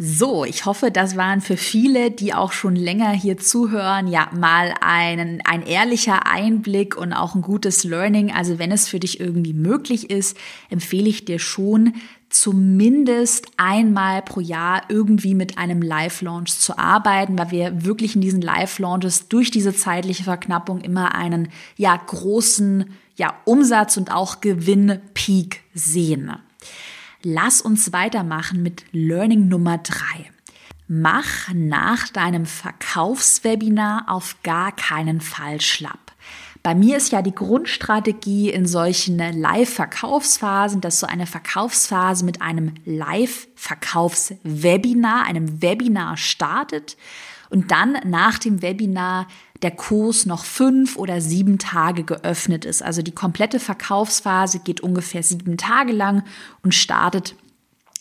So, 0.00 0.44
ich 0.44 0.64
hoffe, 0.64 0.92
das 0.92 1.16
waren 1.16 1.40
für 1.40 1.56
viele, 1.56 2.12
die 2.12 2.32
auch 2.32 2.52
schon 2.52 2.76
länger 2.76 3.10
hier 3.10 3.36
zuhören, 3.36 4.06
ja 4.06 4.30
mal 4.32 4.72
einen, 4.80 5.40
ein 5.44 5.66
ehrlicher 5.66 6.24
Einblick 6.24 6.96
und 6.96 7.12
auch 7.12 7.34
ein 7.34 7.42
gutes 7.42 7.82
Learning. 7.82 8.30
Also 8.30 8.60
wenn 8.60 8.70
es 8.70 8.86
für 8.86 9.00
dich 9.00 9.18
irgendwie 9.18 9.54
möglich 9.54 10.08
ist, 10.08 10.36
empfehle 10.70 11.08
ich 11.08 11.24
dir 11.24 11.40
schon, 11.40 11.94
zumindest 12.30 13.46
einmal 13.56 14.22
pro 14.22 14.40
Jahr 14.40 14.82
irgendwie 14.88 15.34
mit 15.34 15.58
einem 15.58 15.82
Live-Launch 15.82 16.58
zu 16.58 16.78
arbeiten, 16.78 17.38
weil 17.38 17.50
wir 17.50 17.84
wirklich 17.84 18.14
in 18.14 18.20
diesen 18.20 18.42
Live-Launches 18.42 19.28
durch 19.28 19.50
diese 19.50 19.74
zeitliche 19.74 20.24
Verknappung 20.24 20.80
immer 20.80 21.14
einen 21.14 21.48
ja 21.76 21.96
großen 21.96 22.90
ja 23.16 23.34
Umsatz 23.44 23.96
und 23.96 24.12
auch 24.12 24.40
Gewinn-Peak 24.40 25.62
sehen. 25.74 26.32
Lass 27.22 27.60
uns 27.60 27.92
weitermachen 27.92 28.62
mit 28.62 28.84
Learning 28.92 29.48
Nummer 29.48 29.78
drei. 29.78 30.30
Mach 30.86 31.52
nach 31.52 32.08
deinem 32.08 32.46
Verkaufswebinar 32.46 34.04
auf 34.08 34.36
gar 34.42 34.72
keinen 34.72 35.20
Fall 35.20 35.60
schlapp. 35.60 36.07
Bei 36.68 36.74
mir 36.74 36.98
ist 36.98 37.12
ja 37.12 37.22
die 37.22 37.34
Grundstrategie 37.34 38.50
in 38.50 38.66
solchen 38.66 39.16
Live-Verkaufsphasen, 39.16 40.82
dass 40.82 41.00
so 41.00 41.06
eine 41.06 41.24
Verkaufsphase 41.24 42.26
mit 42.26 42.42
einem 42.42 42.74
Live-Verkaufswebinar, 42.84 45.24
einem 45.24 45.62
Webinar 45.62 46.18
startet 46.18 46.98
und 47.48 47.70
dann 47.70 47.96
nach 48.04 48.38
dem 48.38 48.60
Webinar 48.60 49.28
der 49.62 49.70
Kurs 49.70 50.26
noch 50.26 50.44
fünf 50.44 50.98
oder 50.98 51.22
sieben 51.22 51.56
Tage 51.56 52.04
geöffnet 52.04 52.66
ist. 52.66 52.82
Also 52.82 53.00
die 53.00 53.14
komplette 53.14 53.60
Verkaufsphase 53.60 54.58
geht 54.58 54.82
ungefähr 54.82 55.22
sieben 55.22 55.56
Tage 55.56 55.92
lang 55.92 56.22
und 56.62 56.74
startet 56.74 57.34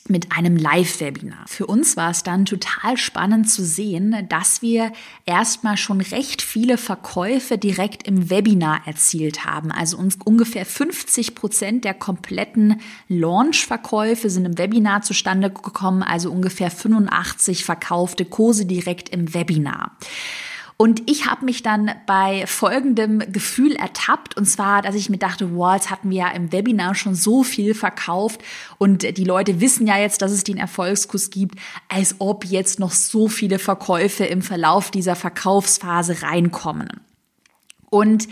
mit 0.09 0.35
einem 0.35 0.57
Live-Webinar. 0.57 1.45
Für 1.47 1.65
uns 1.65 1.97
war 1.97 2.11
es 2.11 2.23
dann 2.23 2.45
total 2.45 2.97
spannend 2.97 3.49
zu 3.49 3.63
sehen, 3.63 4.15
dass 4.29 4.61
wir 4.61 4.91
erstmal 5.25 5.77
schon 5.77 6.01
recht 6.01 6.41
viele 6.41 6.77
Verkäufe 6.77 7.57
direkt 7.57 8.07
im 8.07 8.29
Webinar 8.29 8.81
erzielt 8.85 9.45
haben. 9.45 9.71
Also 9.71 9.97
uns 9.97 10.17
ungefähr 10.23 10.65
50 10.65 11.35
Prozent 11.35 11.85
der 11.85 11.93
kompletten 11.93 12.81
Launch-Verkäufe 13.07 14.29
sind 14.29 14.45
im 14.45 14.57
Webinar 14.57 15.01
zustande 15.01 15.49
gekommen, 15.49 16.03
also 16.03 16.31
ungefähr 16.31 16.71
85 16.71 17.63
verkaufte 17.65 18.25
Kurse 18.25 18.65
direkt 18.65 19.09
im 19.09 19.33
Webinar. 19.33 19.91
Und 20.79 21.09
ich 21.09 21.25
habe 21.25 21.43
mich 21.43 21.63
dann 21.63 21.91
bei 22.05 22.45
folgendem 22.45 23.19
Gefühl 23.31 23.75
ertappt, 23.75 24.37
und 24.37 24.45
zwar, 24.45 24.83
dass 24.83 24.93
ich 24.93 25.09
mir 25.09 25.17
dachte, 25.17 25.55
wow, 25.55 25.73
jetzt 25.73 25.89
hatten 25.89 26.11
wir 26.11 26.17
ja 26.17 26.29
im 26.29 26.51
Webinar 26.51 26.93
schon 26.93 27.15
so 27.15 27.43
viel 27.43 27.73
verkauft 27.73 28.41
und 28.77 29.17
die 29.17 29.23
Leute 29.23 29.59
wissen 29.59 29.87
ja 29.87 29.97
jetzt, 29.97 30.21
dass 30.21 30.31
es 30.31 30.43
den 30.43 30.57
Erfolgskurs 30.57 31.31
gibt, 31.31 31.57
als 31.89 32.17
ob 32.19 32.45
jetzt 32.45 32.79
noch 32.79 32.91
so 32.91 33.27
viele 33.27 33.57
Verkäufe 33.57 34.25
im 34.25 34.43
Verlauf 34.43 34.91
dieser 34.91 35.15
Verkaufsphase 35.15 36.21
reinkommen. 36.21 37.01
Und 37.89 38.27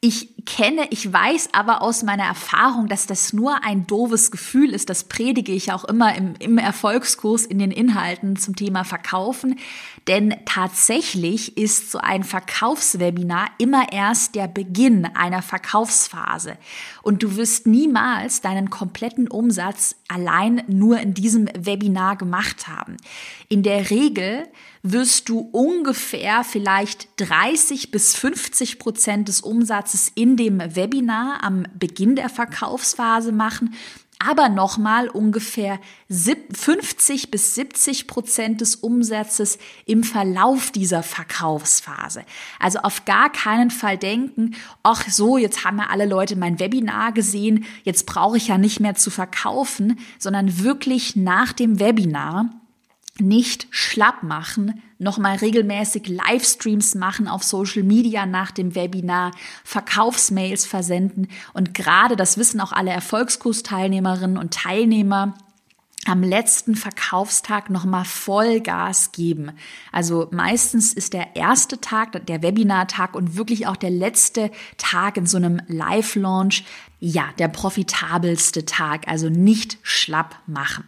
ich 0.00 0.44
kenne, 0.44 0.86
ich 0.90 1.10
weiß 1.10 1.48
aber 1.52 1.80
aus 1.80 2.02
meiner 2.02 2.24
Erfahrung, 2.24 2.88
dass 2.88 3.06
das 3.06 3.32
nur 3.32 3.64
ein 3.64 3.86
doofes 3.86 4.30
Gefühl 4.30 4.74
ist. 4.74 4.90
Das 4.90 5.04
predige 5.04 5.52
ich 5.52 5.72
auch 5.72 5.84
immer 5.84 6.14
im, 6.14 6.34
im 6.38 6.58
Erfolgskurs 6.58 7.46
in 7.46 7.58
den 7.58 7.70
Inhalten 7.70 8.36
zum 8.36 8.54
Thema 8.54 8.84
Verkaufen. 8.84 9.58
Denn 10.08 10.36
tatsächlich 10.44 11.56
ist 11.56 11.90
so 11.90 11.98
ein 11.98 12.22
Verkaufswebinar 12.22 13.48
immer 13.58 13.92
erst 13.92 14.36
der 14.36 14.46
Beginn 14.46 15.04
einer 15.04 15.42
Verkaufsphase. 15.42 16.56
Und 17.02 17.24
du 17.24 17.36
wirst 17.36 17.66
niemals 17.66 18.40
deinen 18.40 18.70
kompletten 18.70 19.26
Umsatz 19.26 19.96
allein 20.06 20.62
nur 20.68 21.00
in 21.00 21.14
diesem 21.14 21.48
Webinar 21.58 22.16
gemacht 22.16 22.68
haben. 22.68 22.96
In 23.48 23.64
der 23.64 23.90
Regel 23.90 24.46
wirst 24.84 25.28
du 25.28 25.40
ungefähr 25.50 26.44
vielleicht 26.44 27.08
30 27.16 27.90
bis 27.90 28.14
50 28.14 28.78
Prozent 28.78 29.26
des 29.26 29.40
Umsatzes 29.40 30.12
in 30.14 30.36
dem 30.36 30.60
Webinar 30.76 31.42
am 31.42 31.64
Beginn 31.74 32.14
der 32.14 32.28
Verkaufsphase 32.28 33.32
machen 33.32 33.74
aber 34.18 34.48
nochmal 34.48 35.08
ungefähr 35.08 35.78
50 36.08 37.30
bis 37.30 37.54
70 37.54 38.06
Prozent 38.06 38.60
des 38.60 38.76
Umsatzes 38.76 39.58
im 39.84 40.04
Verlauf 40.04 40.70
dieser 40.70 41.02
Verkaufsphase. 41.02 42.24
Also 42.58 42.78
auf 42.78 43.04
gar 43.04 43.30
keinen 43.30 43.70
Fall 43.70 43.98
denken, 43.98 44.54
ach 44.82 45.06
so, 45.08 45.36
jetzt 45.36 45.64
haben 45.64 45.78
ja 45.78 45.88
alle 45.90 46.06
Leute 46.06 46.36
mein 46.36 46.58
Webinar 46.58 47.12
gesehen, 47.12 47.66
jetzt 47.84 48.06
brauche 48.06 48.38
ich 48.38 48.48
ja 48.48 48.58
nicht 48.58 48.80
mehr 48.80 48.94
zu 48.94 49.10
verkaufen, 49.10 49.98
sondern 50.18 50.62
wirklich 50.62 51.16
nach 51.16 51.52
dem 51.52 51.78
Webinar 51.78 52.50
nicht 53.18 53.66
schlapp 53.70 54.22
machen, 54.22 54.82
nochmal 54.98 55.36
regelmäßig 55.36 56.08
Livestreams 56.08 56.94
machen 56.94 57.28
auf 57.28 57.42
Social 57.42 57.82
Media 57.82 58.26
nach 58.26 58.50
dem 58.50 58.74
Webinar, 58.74 59.32
Verkaufsmails 59.64 60.66
versenden 60.66 61.28
und 61.52 61.74
gerade, 61.74 62.16
das 62.16 62.38
wissen 62.38 62.60
auch 62.60 62.72
alle 62.72 62.90
Erfolgskursteilnehmerinnen 62.90 64.38
und 64.38 64.54
Teilnehmer, 64.54 65.34
am 66.06 66.22
letzten 66.22 66.76
Verkaufstag 66.76 67.68
nochmal 67.68 68.04
Vollgas 68.04 69.12
geben. 69.12 69.52
Also 69.92 70.28
meistens 70.30 70.92
ist 70.92 71.12
der 71.12 71.34
erste 71.34 71.80
Tag, 71.80 72.24
der 72.26 72.42
Webinartag 72.42 73.14
und 73.14 73.36
wirklich 73.36 73.66
auch 73.66 73.76
der 73.76 73.90
letzte 73.90 74.50
Tag 74.78 75.16
in 75.16 75.26
so 75.26 75.36
einem 75.36 75.60
Live-Launch, 75.66 76.64
ja, 77.00 77.24
der 77.38 77.48
profitabelste 77.48 78.64
Tag. 78.64 79.08
Also 79.08 79.28
nicht 79.28 79.78
schlapp 79.82 80.36
machen. 80.46 80.84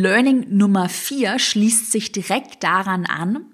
Learning 0.00 0.46
Nummer 0.56 0.88
vier 0.88 1.38
schließt 1.38 1.92
sich 1.92 2.12
direkt 2.12 2.64
daran 2.64 3.04
an. 3.06 3.44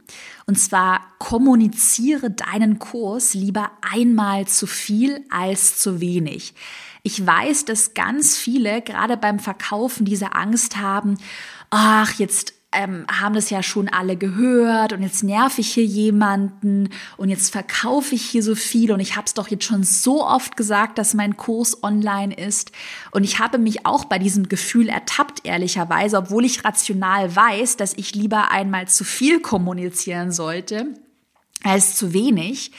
Und 0.47 0.59
zwar 0.59 1.01
kommuniziere 1.19 2.31
deinen 2.31 2.79
Kurs 2.79 3.35
lieber 3.35 3.71
einmal 3.83 4.47
zu 4.47 4.67
viel 4.67 5.25
als 5.31 5.79
zu 5.79 6.01
wenig. 6.01 6.55
Ich 7.03 7.27
weiß, 7.27 7.65
dass 7.65 7.95
ganz 7.95 8.37
viele 8.37 8.83
gerade 8.83 9.17
beim 9.17 9.39
Verkaufen 9.39 10.05
diese 10.05 10.35
Angst 10.35 10.77
haben, 10.77 11.19
ach, 11.71 12.19
jetzt 12.19 12.55
ähm, 12.71 13.07
haben 13.11 13.35
das 13.35 13.49
ja 13.49 13.63
schon 13.63 13.89
alle 13.89 14.17
gehört 14.17 14.93
und 14.93 15.03
jetzt 15.03 15.23
nerv 15.25 15.59
ich 15.59 15.73
hier 15.73 15.85
jemanden 15.85 16.91
und 17.17 17.31
jetzt 17.31 17.51
verkaufe 17.51 18.15
ich 18.15 18.23
hier 18.23 18.43
so 18.43 18.55
viel 18.55 18.93
und 18.93 19.01
ich 19.01 19.17
habe 19.17 19.25
es 19.25 19.33
doch 19.33 19.49
jetzt 19.49 19.65
schon 19.65 19.85
so 19.85 20.25
oft 20.25 20.57
gesagt, 20.57 20.99
dass 20.99 21.15
mein 21.15 21.39
Kurs 21.39 21.83
online 21.83 22.35
ist 22.35 22.73
und 23.11 23.25
ich 23.25 23.39
habe 23.39 23.57
mich 23.57 23.87
auch 23.87 24.05
bei 24.05 24.19
diesem 24.19 24.51
Gefühl 24.51 24.91
ertappt, 24.91 25.47
ehrlicherweise, 25.47 26.19
obwohl 26.19 26.45
ich 26.45 26.65
rational 26.65 27.35
weiß, 27.35 27.79
dass 27.79 27.95
ich 27.95 28.15
lieber 28.15 28.51
einmal 28.51 28.87
zu 28.87 29.03
viel 29.05 29.41
kommunizieren 29.41 30.31
sollte 30.31 30.89
als 31.65 31.97
zu 31.97 32.13
wenig. 32.13 32.73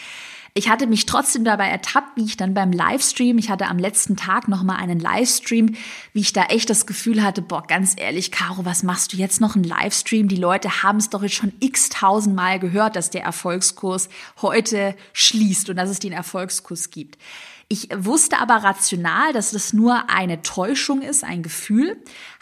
Ich 0.53 0.69
hatte 0.69 0.87
mich 0.87 1.05
trotzdem 1.05 1.43
dabei 1.43 1.67
ertappt, 1.67 2.17
wie 2.17 2.25
ich 2.25 2.37
dann 2.37 2.53
beim 2.53 2.71
Livestream, 2.71 3.37
ich 3.37 3.49
hatte 3.49 3.67
am 3.67 3.77
letzten 3.77 4.15
Tag 4.15 4.47
nochmal 4.47 4.77
einen 4.77 4.99
Livestream, 4.99 5.75
wie 6.13 6.21
ich 6.21 6.33
da 6.33 6.45
echt 6.45 6.69
das 6.69 6.85
Gefühl 6.85 7.23
hatte, 7.23 7.41
boah, 7.41 7.63
ganz 7.65 7.95
ehrlich, 7.97 8.31
Caro, 8.31 8.65
was 8.65 8.83
machst 8.83 9.13
du 9.13 9.17
jetzt 9.17 9.41
noch 9.41 9.55
einen 9.55 9.63
Livestream? 9.63 10.27
Die 10.27 10.35
Leute 10.35 10.81
haben 10.83 10.97
es 10.97 11.09
doch 11.09 11.21
jetzt 11.21 11.35
schon 11.35 11.53
x 11.59 11.89
tausend 11.89 12.35
Mal 12.35 12.59
gehört, 12.59 12.95
dass 12.95 13.09
der 13.09 13.23
Erfolgskurs 13.23 14.09
heute 14.41 14.95
schließt 15.13 15.69
und 15.69 15.75
dass 15.75 15.89
es 15.89 15.99
den 15.99 16.13
Erfolgskurs 16.13 16.89
gibt. 16.89 17.17
Ich 17.71 17.87
wusste 17.95 18.39
aber 18.39 18.55
rational, 18.55 19.31
dass 19.31 19.51
das 19.51 19.73
nur 19.73 20.09
eine 20.09 20.41
Täuschung 20.41 21.03
ist, 21.03 21.23
ein 21.23 21.43
Gefühl. 21.43 21.97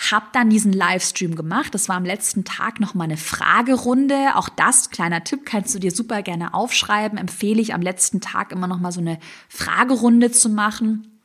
Hab 0.10 0.32
dann 0.32 0.50
diesen 0.50 0.72
Livestream 0.72 1.36
gemacht. 1.36 1.76
Das 1.76 1.90
war 1.90 1.98
am 1.98 2.06
letzten 2.06 2.46
Tag 2.46 2.80
noch 2.80 2.94
mal 2.94 3.04
eine 3.04 3.18
Fragerunde. 3.18 4.36
Auch 4.36 4.48
das, 4.48 4.90
kleiner 4.90 5.26
Tipp, 5.26 5.46
kannst 5.46 5.76
du 5.76 5.80
dir 5.80 5.92
super 5.92 6.22
gerne 6.22 6.54
aufschreiben. 6.54 7.18
Empfehle 7.18 7.62
ich 7.62 7.74
am 7.74 7.82
letzten 7.82 8.22
Tag 8.22 8.54
immer 8.54 8.68
noch 8.68 8.80
mal 8.80 8.94
so 8.94 9.02
eine 9.02 9.20
Fragerunde 9.50 10.32
zu 10.32 10.48
machen. 10.48 11.20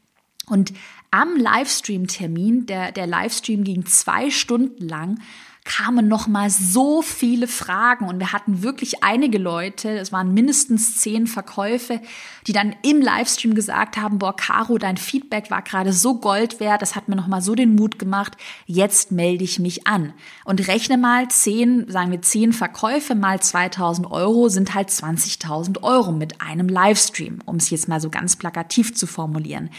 Und 0.46 0.72
am 1.12 1.36
Livestream-Termin, 1.36 2.66
der, 2.66 2.90
der 2.90 3.06
Livestream 3.06 3.62
ging 3.62 3.86
zwei 3.86 4.30
Stunden 4.30 4.88
lang, 4.88 5.20
kamen 5.64 6.08
noch 6.08 6.26
mal 6.26 6.50
so 6.50 7.02
viele 7.02 7.46
Fragen 7.46 8.08
und 8.08 8.18
wir 8.18 8.32
hatten 8.32 8.62
wirklich 8.62 9.04
einige 9.04 9.38
Leute, 9.38 9.90
es 9.90 10.10
waren 10.10 10.34
mindestens 10.34 10.96
zehn 10.96 11.28
Verkäufe, 11.28 12.00
die 12.48 12.52
dann 12.52 12.74
im 12.82 13.00
Livestream 13.00 13.54
gesagt 13.54 13.96
haben, 13.96 14.18
boah, 14.18 14.34
Caro, 14.34 14.76
dein 14.78 14.96
Feedback 14.96 15.50
war 15.52 15.62
gerade 15.62 15.92
so 15.92 16.18
Gold 16.18 16.58
wert, 16.58 16.82
das 16.82 16.96
hat 16.96 17.08
mir 17.08 17.14
noch 17.14 17.28
mal 17.28 17.42
so 17.42 17.54
den 17.54 17.76
Mut 17.76 18.00
gemacht, 18.00 18.36
jetzt 18.66 19.12
melde 19.12 19.44
ich 19.44 19.60
mich 19.60 19.86
an. 19.86 20.12
Und 20.44 20.66
rechne 20.66 20.98
mal 20.98 21.28
zehn, 21.28 21.88
sagen 21.88 22.10
wir 22.10 22.22
zehn 22.22 22.52
Verkäufe 22.52 23.14
mal 23.14 23.40
2000 23.40 24.10
Euro 24.10 24.48
sind 24.48 24.74
halt 24.74 24.88
20.000 24.88 25.82
Euro 25.84 26.10
mit 26.10 26.40
einem 26.40 26.68
Livestream, 26.68 27.38
um 27.46 27.56
es 27.56 27.70
jetzt 27.70 27.88
mal 27.88 28.00
so 28.00 28.10
ganz 28.10 28.34
plakativ 28.34 28.94
zu 28.94 29.06
formulieren. 29.06 29.70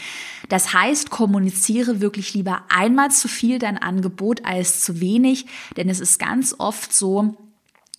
Das 0.48 0.72
heißt, 0.72 1.10
kommuniziere 1.10 2.00
wirklich 2.00 2.32
lieber 2.32 2.62
einmal 2.68 3.10
zu 3.10 3.28
viel 3.28 3.58
dein 3.58 3.76
Angebot 3.76 4.44
als 4.44 4.80
zu 4.80 5.00
wenig, 5.00 5.46
denn 5.76 5.88
es 5.88 6.00
ist 6.00 6.18
ganz 6.18 6.54
oft 6.58 6.92
so, 6.92 7.36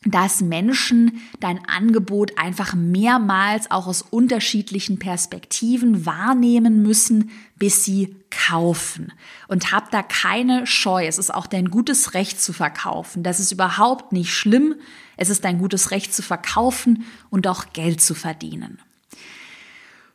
dass 0.05 0.41
Menschen 0.41 1.21
dein 1.39 1.67
Angebot 1.67 2.37
einfach 2.37 2.75
mehrmals 2.75 3.71
auch 3.71 3.87
aus 3.87 4.03
unterschiedlichen 4.03 4.99
Perspektiven 4.99 6.05
wahrnehmen 6.05 6.83
müssen, 6.83 7.31
bis 7.55 7.83
sie 7.83 8.15
kaufen. 8.29 9.11
Und 9.47 9.71
hab 9.71 9.89
da 9.89 10.03
keine 10.03 10.67
Scheu. 10.67 11.07
Es 11.07 11.17
ist 11.17 11.33
auch 11.33 11.47
dein 11.47 11.71
gutes 11.71 12.13
Recht 12.13 12.39
zu 12.39 12.53
verkaufen. 12.53 13.23
Das 13.23 13.39
ist 13.39 13.51
überhaupt 13.51 14.13
nicht 14.13 14.31
schlimm. 14.31 14.75
Es 15.17 15.29
ist 15.29 15.43
dein 15.43 15.57
gutes 15.57 15.89
Recht 15.89 16.13
zu 16.13 16.21
verkaufen 16.21 17.05
und 17.31 17.47
auch 17.47 17.73
Geld 17.73 17.99
zu 17.99 18.13
verdienen. 18.13 18.79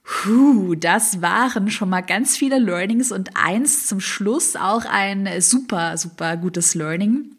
Puh, 0.04 0.74
das 0.74 1.22
waren 1.22 1.70
schon 1.70 1.88
mal 1.88 2.00
ganz 2.00 2.36
viele 2.36 2.58
Learnings 2.58 3.12
und 3.12 3.36
eins 3.36 3.86
zum 3.86 4.00
Schluss 4.00 4.56
auch 4.56 4.84
ein 4.84 5.40
super, 5.40 5.96
super 5.96 6.36
gutes 6.36 6.74
Learning 6.74 7.36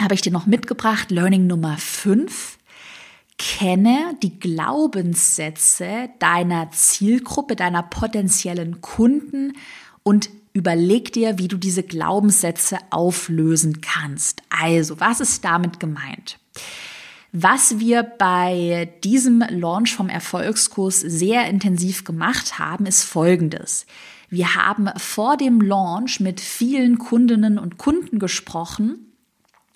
habe 0.00 0.14
ich 0.14 0.22
dir 0.22 0.32
noch 0.32 0.46
mitgebracht. 0.46 1.10
Learning 1.10 1.46
Nummer 1.46 1.76
5. 1.76 2.58
Kenne 3.38 4.16
die 4.22 4.38
Glaubenssätze 4.38 6.10
deiner 6.18 6.70
Zielgruppe, 6.70 7.56
deiner 7.56 7.82
potenziellen 7.82 8.80
Kunden 8.80 9.54
und 10.02 10.30
überleg 10.52 11.12
dir, 11.12 11.38
wie 11.38 11.48
du 11.48 11.56
diese 11.56 11.82
Glaubenssätze 11.82 12.78
auflösen 12.90 13.80
kannst. 13.80 14.42
Also, 14.50 15.00
was 15.00 15.20
ist 15.20 15.44
damit 15.44 15.80
gemeint? 15.80 16.38
Was 17.32 17.80
wir 17.80 18.04
bei 18.04 18.92
diesem 19.02 19.44
Launch 19.48 19.96
vom 19.96 20.08
Erfolgskurs 20.08 21.00
sehr 21.00 21.48
intensiv 21.48 22.04
gemacht 22.04 22.60
haben, 22.60 22.86
ist 22.86 23.02
Folgendes. 23.02 23.86
Wir 24.30 24.54
haben 24.54 24.88
vor 24.96 25.36
dem 25.36 25.60
Launch 25.60 26.20
mit 26.20 26.40
vielen 26.40 26.98
Kundinnen 26.98 27.58
und 27.58 27.76
Kunden 27.76 28.20
gesprochen 28.20 29.13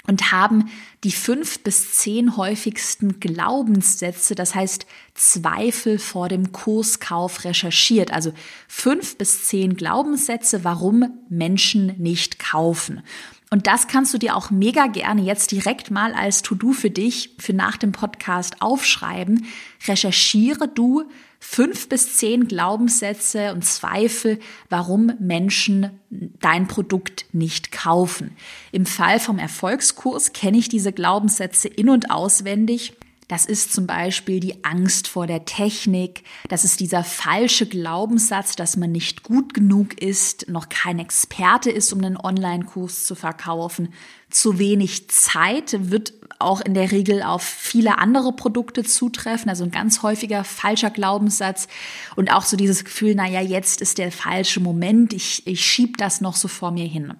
und 0.08 0.32
haben 0.32 0.70
die 1.04 1.12
fünf 1.12 1.60
bis 1.60 1.92
zehn 1.92 2.36
häufigsten 2.36 3.20
Glaubenssätze, 3.20 4.34
das 4.34 4.54
heißt 4.54 4.86
Zweifel 5.14 5.98
vor 5.98 6.28
dem 6.28 6.50
Kurskauf 6.50 7.44
recherchiert. 7.44 8.12
Also 8.12 8.32
fünf 8.66 9.16
bis 9.18 9.44
zehn 9.44 9.76
Glaubenssätze, 9.76 10.64
warum 10.64 11.20
Menschen 11.28 11.94
nicht 11.98 12.38
kaufen. 12.40 13.02
Und 13.50 13.66
das 13.66 13.86
kannst 13.86 14.12
du 14.12 14.18
dir 14.18 14.36
auch 14.36 14.50
mega 14.50 14.86
gerne 14.88 15.22
jetzt 15.22 15.52
direkt 15.52 15.90
mal 15.90 16.12
als 16.14 16.42
To-Do 16.42 16.72
für 16.72 16.90
dich, 16.90 17.34
für 17.38 17.54
nach 17.54 17.76
dem 17.76 17.92
Podcast 17.92 18.60
aufschreiben. 18.60 19.46
Recherchiere 19.86 20.68
du 20.68 21.04
fünf 21.40 21.88
bis 21.88 22.16
zehn 22.16 22.48
Glaubenssätze 22.48 23.52
und 23.52 23.64
Zweifel, 23.64 24.38
warum 24.68 25.12
Menschen 25.18 26.00
dein 26.10 26.66
Produkt 26.66 27.26
nicht 27.32 27.72
kaufen. 27.72 28.36
Im 28.72 28.86
Fall 28.86 29.20
vom 29.20 29.38
Erfolgskurs 29.38 30.32
kenne 30.32 30.58
ich 30.58 30.68
diese 30.68 30.92
Glaubenssätze 30.92 31.68
in 31.68 31.88
und 31.88 32.10
auswendig. 32.10 32.94
Das 33.28 33.44
ist 33.44 33.74
zum 33.74 33.86
Beispiel 33.86 34.40
die 34.40 34.64
Angst 34.64 35.06
vor 35.06 35.26
der 35.26 35.44
Technik. 35.44 36.24
Das 36.48 36.64
ist 36.64 36.80
dieser 36.80 37.04
falsche 37.04 37.66
Glaubenssatz, 37.66 38.56
dass 38.56 38.78
man 38.78 38.90
nicht 38.90 39.22
gut 39.22 39.52
genug 39.52 40.00
ist, 40.00 40.48
noch 40.48 40.70
kein 40.70 40.98
Experte 40.98 41.70
ist, 41.70 41.92
um 41.92 42.02
einen 42.02 42.16
Online-Kurs 42.16 43.04
zu 43.04 43.14
verkaufen. 43.14 43.92
Zu 44.30 44.58
wenig 44.58 45.10
Zeit 45.10 45.90
wird 45.90 46.14
auch 46.38 46.62
in 46.62 46.72
der 46.72 46.90
Regel 46.90 47.22
auf 47.22 47.42
viele 47.42 47.98
andere 47.98 48.32
Produkte 48.32 48.82
zutreffen. 48.82 49.50
Also 49.50 49.64
ein 49.64 49.70
ganz 49.70 50.02
häufiger 50.02 50.42
falscher 50.42 50.90
Glaubenssatz. 50.90 51.68
Und 52.16 52.32
auch 52.32 52.44
so 52.44 52.56
dieses 52.56 52.84
Gefühl, 52.84 53.14
na 53.14 53.28
ja, 53.28 53.42
jetzt 53.42 53.82
ist 53.82 53.98
der 53.98 54.10
falsche 54.10 54.60
Moment. 54.60 55.12
Ich, 55.12 55.46
ich 55.46 55.62
schieb 55.62 55.98
das 55.98 56.22
noch 56.22 56.34
so 56.34 56.48
vor 56.48 56.70
mir 56.70 56.86
hin. 56.86 57.12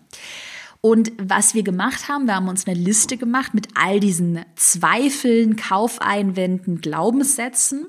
Und 0.81 1.13
was 1.21 1.55
wir 1.55 1.65
gemacht 1.65 2.09
haben, 2.09 2.27
wir 2.27 2.37
haben 2.37 2.49
uns 2.49 2.67
eine 2.67 2.79
Liste 2.79 3.17
gemacht 3.17 3.53
mit 3.53 3.69
all 3.75 3.99
diesen 3.99 4.45
Zweifeln, 4.55 5.57
Kaufeinwänden, 5.57 6.81
Glaubenssätzen 6.81 7.87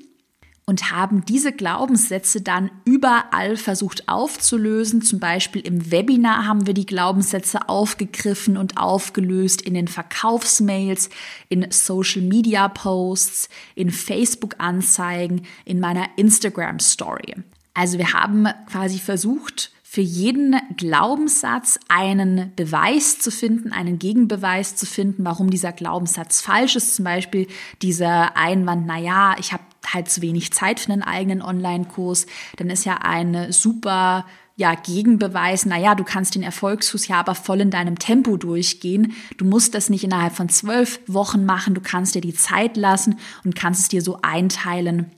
und 0.70 0.92
haben 0.92 1.24
diese 1.24 1.52
Glaubenssätze 1.52 2.42
dann 2.42 2.70
überall 2.84 3.56
versucht 3.56 4.08
aufzulösen. 4.08 5.02
Zum 5.02 5.18
Beispiel 5.18 5.62
im 5.62 5.90
Webinar 5.90 6.46
haben 6.46 6.66
wir 6.66 6.74
die 6.74 6.86
Glaubenssätze 6.86 7.68
aufgegriffen 7.68 8.56
und 8.56 8.76
aufgelöst 8.76 9.62
in 9.62 9.74
den 9.74 9.88
Verkaufsmails, 9.88 11.10
in 11.48 11.66
Social 11.70 12.22
Media 12.22 12.68
Posts, 12.68 13.48
in 13.74 13.90
Facebook 13.90 14.56
Anzeigen, 14.58 15.42
in 15.64 15.80
meiner 15.80 16.06
Instagram 16.16 16.78
Story. 16.78 17.34
Also 17.74 17.98
wir 17.98 18.12
haben 18.12 18.46
quasi 18.70 18.98
versucht, 18.98 19.72
für 19.92 20.02
jeden 20.02 20.54
Glaubenssatz 20.76 21.80
einen 21.88 22.52
Beweis 22.54 23.18
zu 23.18 23.32
finden, 23.32 23.72
einen 23.72 23.98
Gegenbeweis 23.98 24.76
zu 24.76 24.86
finden, 24.86 25.24
warum 25.24 25.50
dieser 25.50 25.72
Glaubenssatz 25.72 26.40
falsch 26.40 26.76
ist. 26.76 26.94
Zum 26.94 27.06
Beispiel 27.06 27.48
dieser 27.82 28.36
Einwand, 28.36 28.86
na 28.86 29.00
ja, 29.00 29.34
ich 29.40 29.52
habe 29.52 29.64
halt 29.84 30.08
zu 30.08 30.22
wenig 30.22 30.52
Zeit 30.52 30.78
für 30.78 30.92
einen 30.92 31.02
eigenen 31.02 31.42
Online-Kurs. 31.42 32.26
Dann 32.56 32.70
ist 32.70 32.84
ja 32.84 32.98
eine 32.98 33.52
super 33.52 34.26
ja, 34.54 34.76
Gegenbeweis, 34.76 35.66
naja, 35.66 35.96
du 35.96 36.04
kannst 36.04 36.36
den 36.36 36.44
Erfolgskurs 36.44 37.08
ja 37.08 37.18
aber 37.18 37.34
voll 37.34 37.60
in 37.60 37.72
deinem 37.72 37.98
Tempo 37.98 38.36
durchgehen. 38.36 39.14
Du 39.38 39.44
musst 39.44 39.74
das 39.74 39.90
nicht 39.90 40.04
innerhalb 40.04 40.36
von 40.36 40.48
zwölf 40.48 41.00
Wochen 41.08 41.44
machen. 41.44 41.74
Du 41.74 41.80
kannst 41.80 42.14
dir 42.14 42.20
die 42.20 42.34
Zeit 42.34 42.76
lassen 42.76 43.18
und 43.44 43.56
kannst 43.56 43.80
es 43.80 43.88
dir 43.88 44.02
so 44.02 44.20
einteilen, 44.22 45.10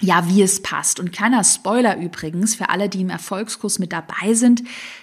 ja, 0.00 0.28
wie 0.28 0.42
es 0.42 0.60
passt. 0.62 0.98
Und 1.00 1.12
kleiner 1.12 1.44
Spoiler 1.44 1.96
übrigens 1.96 2.54
für 2.54 2.68
alle, 2.68 2.88
die 2.88 3.00
im 3.00 3.10
Erfolgskurs 3.10 3.78
mit 3.78 3.92
dabei 3.92 4.34
sind, 4.34 4.62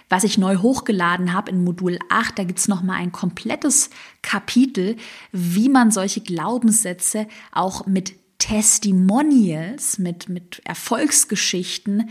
was 0.09 0.23
ich 0.23 0.37
neu 0.37 0.57
hochgeladen 0.57 1.33
habe 1.33 1.51
in 1.51 1.63
Modul 1.63 1.97
8, 2.09 2.37
da 2.37 2.43
gibt's 2.43 2.67
noch 2.67 2.83
mal 2.83 2.95
ein 2.95 3.11
komplettes 3.11 3.89
Kapitel, 4.21 4.97
wie 5.31 5.69
man 5.69 5.91
solche 5.91 6.21
Glaubenssätze 6.21 7.27
auch 7.51 7.85
mit 7.85 8.13
Testimonials, 8.37 9.97
mit, 9.97 10.27
mit 10.27 10.61
Erfolgsgeschichten 10.65 12.09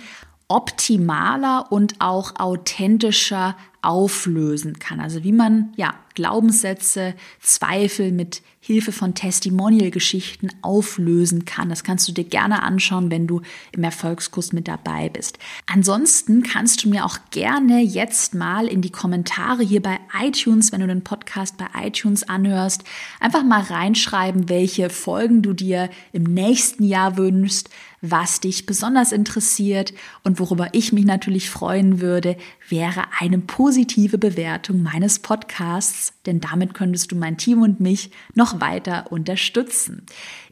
optimaler 0.49 1.71
und 1.71 2.01
auch 2.01 2.35
authentischer 2.37 3.57
auflösen 3.83 4.79
kann. 4.79 5.01
Also 5.01 5.23
wie 5.23 5.33
man 5.33 5.73
ja 5.77 5.95
Glaubenssätze, 6.15 7.15
Zweifel 7.41 8.11
mit 8.13 8.43
Hilfe 8.63 8.93
von 8.93 9.15
Testimonial-Geschichten 9.15 10.51
auflösen 10.61 11.47
kann. 11.47 11.71
Das 11.71 11.83
kannst 11.83 12.07
du 12.09 12.13
dir 12.13 12.25
gerne 12.25 12.63
anschauen, 12.63 13.11
wenn 13.11 13.27
du 13.27 13.41
im 13.73 13.83
Erfolgskurs 13.83 14.53
mit 14.53 14.69
dabei 14.69 15.09
bist. 15.09 15.39
Ansonsten 15.65 16.43
kannst 16.43 16.85
du 16.85 16.91
mir 16.91 17.07
auch 17.07 17.17
gerne 17.31 17.81
jetzt 17.81 18.35
mal 18.35 18.67
in 18.67 18.83
die 18.83 18.93
Kommentare 18.93 19.63
hier 19.63 19.81
bei 19.81 19.99
iTunes, 20.23 20.73
wenn 20.73 20.83
du 20.83 20.87
den 20.87 21.03
Podcast 21.03 21.57
bei 21.57 21.67
iTunes 21.83 22.29
anhörst, 22.29 22.85
einfach 23.19 23.45
mal 23.45 23.63
reinschreiben, 23.63 24.51
welche 24.51 24.91
Folgen 24.91 25.41
du 25.41 25.55
dir 25.55 25.89
im 26.13 26.25
nächsten 26.25 26.85
Jahr 26.85 27.17
wünschst, 27.17 27.71
was 28.03 28.41
dich 28.41 28.65
besonders 28.65 29.13
interessiert 29.13 29.93
und 30.25 30.39
worüber 30.39 30.69
ich 30.73 30.93
mich 30.93 31.05
natürlich 31.05 31.51
freuen 31.51 32.01
würde, 32.01 32.37
wäre 32.69 33.05
eine 33.19 33.39
positive 33.39 34.17
Bewertung 34.17 34.83
meines 34.83 35.19
Podcasts, 35.19 36.15
denn 36.25 36.41
damit 36.41 36.73
könntest 36.73 37.13
du 37.13 37.17
mein 37.17 37.37
Team 37.37 37.61
und 37.63 37.81
mich 37.81 38.11
noch 38.51 38.61
weiter 38.61 39.07
unterstützen. 39.11 40.05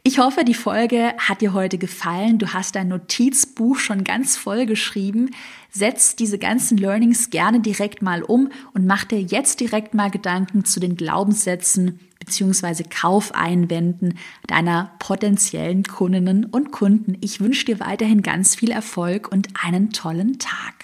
Ich 0.03 0.19
hoffe, 0.19 0.45
die 0.45 0.53
Folge 0.53 1.13
hat 1.17 1.41
dir 1.41 1.53
heute 1.53 1.77
gefallen. 1.77 2.37
Du 2.37 2.53
hast 2.53 2.75
dein 2.75 2.87
Notizbuch 2.87 3.77
schon 3.77 4.03
ganz 4.03 4.37
voll 4.37 4.65
geschrieben. 4.65 5.31
Setz 5.69 6.15
diese 6.15 6.39
ganzen 6.39 6.77
Learnings 6.77 7.29
gerne 7.29 7.59
direkt 7.59 8.01
mal 8.01 8.23
um 8.23 8.49
und 8.73 8.85
mach 8.85 9.03
dir 9.03 9.21
jetzt 9.21 9.59
direkt 9.59 9.93
mal 9.93 10.09
Gedanken 10.09 10.65
zu 10.65 10.79
den 10.79 10.95
Glaubenssätzen 10.95 11.99
bzw. 12.19 12.83
Kaufeinwänden 12.89 14.17
deiner 14.47 14.91
potenziellen 14.99 15.83
Kundinnen 15.83 16.45
und 16.45 16.71
Kunden. 16.71 17.17
Ich 17.21 17.39
wünsche 17.39 17.65
dir 17.65 17.79
weiterhin 17.79 18.21
ganz 18.21 18.55
viel 18.55 18.71
Erfolg 18.71 19.31
und 19.31 19.49
einen 19.61 19.91
tollen 19.91 20.39
Tag. 20.39 20.78